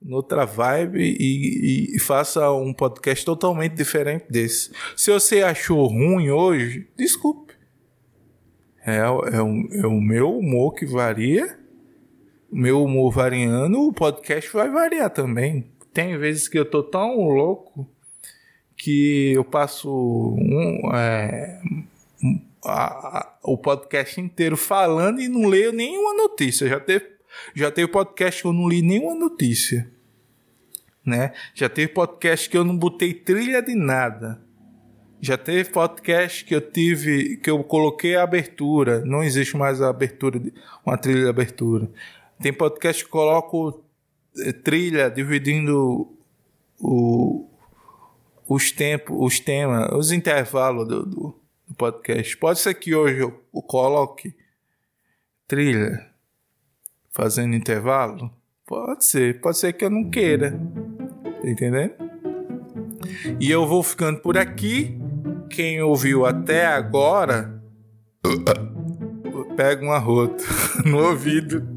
noutra 0.04 0.44
vibe 0.44 1.00
e, 1.00 1.96
e, 1.96 1.98
faça 1.98 2.52
um 2.52 2.74
podcast 2.74 3.24
totalmente 3.24 3.72
diferente 3.72 4.26
desse. 4.28 4.70
Se 4.94 5.10
você 5.10 5.42
achou 5.42 5.86
ruim 5.86 6.30
hoje, 6.30 6.86
desculpe. 6.94 7.54
É, 8.86 8.98
é, 8.98 9.10
o, 9.10 9.68
é 9.72 9.86
o 9.86 10.00
meu 10.00 10.38
humor 10.38 10.74
que 10.74 10.84
varia. 10.84 11.58
O 12.52 12.56
meu 12.56 12.84
humor 12.84 13.10
variando, 13.10 13.80
o 13.80 13.92
podcast 13.92 14.52
vai 14.52 14.70
variar 14.70 15.08
também. 15.08 15.72
Tem 15.92 16.18
vezes 16.18 16.46
que 16.48 16.58
eu 16.58 16.64
tô 16.66 16.82
tão 16.82 17.16
louco 17.16 17.88
que 18.76 19.32
eu 19.34 19.44
passo 19.44 19.90
um, 19.90 20.94
é, 20.94 21.60
a, 22.64 23.18
a, 23.18 23.38
o 23.42 23.56
podcast 23.56 24.20
inteiro 24.20 24.56
falando 24.56 25.20
e 25.20 25.28
não 25.28 25.48
leio 25.48 25.72
nenhuma 25.72 26.14
notícia. 26.14 26.68
Já 26.68 26.78
teve, 26.78 27.06
já 27.54 27.70
teve 27.70 27.88
podcast 27.88 28.42
que 28.42 28.46
eu 28.46 28.52
não 28.52 28.68
li 28.68 28.82
nenhuma 28.82 29.14
notícia 29.14 29.93
né? 31.04 31.32
Já 31.54 31.68
teve 31.68 31.92
podcast 31.92 32.48
que 32.48 32.56
eu 32.56 32.64
não 32.64 32.76
botei 32.76 33.12
trilha 33.12 33.62
de 33.62 33.74
nada. 33.74 34.40
Já 35.20 35.38
teve 35.38 35.70
podcast 35.70 36.44
que 36.44 36.54
eu 36.54 36.60
tive, 36.60 37.38
que 37.38 37.50
eu 37.50 37.64
coloquei 37.64 38.14
a 38.14 38.22
abertura. 38.22 39.04
Não 39.04 39.22
existe 39.22 39.56
mais 39.56 39.80
a 39.80 39.88
abertura, 39.88 40.40
uma 40.84 40.98
trilha 40.98 41.22
de 41.22 41.28
abertura. 41.28 41.90
Tem 42.40 42.52
podcast 42.52 43.02
que 43.02 43.10
coloco 43.10 43.82
eh, 44.38 44.52
trilha 44.52 45.08
dividindo 45.10 46.14
o, 46.78 47.48
os 48.46 48.70
tempos, 48.70 49.16
os 49.18 49.40
temas, 49.40 49.90
os 49.92 50.12
intervalos 50.12 50.86
do, 50.86 51.06
do, 51.06 51.40
do, 51.68 51.74
podcast. 51.74 52.36
Pode 52.36 52.58
ser 52.58 52.74
que 52.74 52.94
hoje 52.94 53.20
eu, 53.20 53.42
eu 53.54 53.62
coloque 53.62 54.34
trilha 55.48 56.06
fazendo 57.10 57.54
intervalo. 57.54 58.30
Pode 58.66 59.04
ser, 59.04 59.40
pode 59.40 59.56
ser 59.56 59.72
que 59.72 59.84
eu 59.84 59.90
não 59.90 60.10
queira. 60.10 60.58
Tá 61.44 61.50
entendendo? 61.50 61.92
E 63.38 63.50
eu 63.50 63.66
vou 63.66 63.82
ficando 63.82 64.18
por 64.20 64.38
aqui. 64.38 64.98
Quem 65.50 65.82
ouviu 65.82 66.24
até 66.24 66.66
agora, 66.66 67.62
pega 69.54 69.84
um 69.84 69.92
arroto 69.92 70.42
no 70.86 71.10
ouvido. 71.10 71.68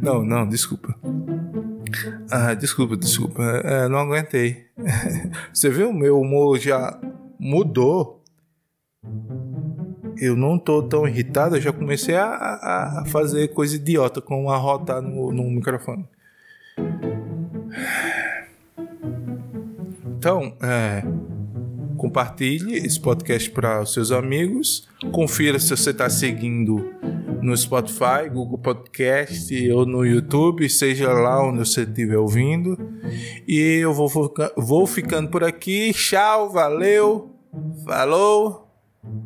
Não, 0.00 0.24
não, 0.24 0.48
desculpa. 0.48 0.94
Ah, 2.30 2.54
desculpa, 2.54 2.96
desculpa. 2.96 3.42
É, 3.42 3.88
não 3.88 3.98
aguentei. 3.98 4.66
Você 5.52 5.68
viu? 5.68 5.92
Meu 5.92 6.20
humor 6.20 6.60
já 6.60 6.96
mudou. 7.40 8.22
Eu 10.16 10.36
não 10.36 10.60
tô 10.60 10.80
tão 10.84 11.08
irritado, 11.08 11.56
eu 11.56 11.60
já 11.60 11.72
comecei 11.72 12.14
a, 12.14 13.00
a 13.00 13.04
fazer 13.06 13.48
coisa 13.48 13.74
idiota, 13.74 14.20
como 14.20 14.48
arrotar 14.48 15.02
no, 15.02 15.32
no 15.32 15.42
microfone. 15.50 16.06
Então, 20.18 20.56
é, 20.62 21.02
compartilhe 21.96 22.76
esse 22.76 23.00
podcast 23.00 23.50
para 23.50 23.82
os 23.82 23.92
seus 23.92 24.12
amigos. 24.12 24.88
Confira 25.10 25.58
se 25.58 25.68
você 25.76 25.90
está 25.90 26.08
seguindo 26.08 26.92
no 27.42 27.56
Spotify, 27.56 28.28
Google 28.32 28.58
Podcast 28.58 29.70
ou 29.72 29.84
no 29.84 30.06
YouTube, 30.06 30.68
seja 30.68 31.12
lá 31.12 31.44
onde 31.44 31.58
você 31.58 31.82
estiver 31.82 32.16
ouvindo. 32.16 32.78
E 33.46 33.80
eu 33.80 33.92
vou, 33.92 34.08
vou 34.56 34.86
ficando 34.86 35.28
por 35.28 35.42
aqui. 35.42 35.92
Tchau, 35.92 36.50
valeu, 36.50 37.30
falou, 37.84 38.68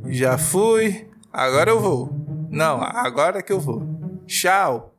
já 0.09 0.39
fui, 0.39 1.07
agora 1.31 1.71
eu 1.71 1.79
vou. 1.79 2.11
Não, 2.51 2.81
agora 2.83 3.43
que 3.43 3.53
eu 3.53 3.61
vou. 3.61 3.83
Tchau, 4.27 4.95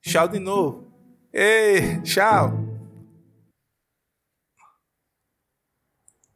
tchau 0.00 0.28
de 0.28 0.38
novo. 0.38 0.84
Ei, 1.32 2.00
tchau. 2.02 2.69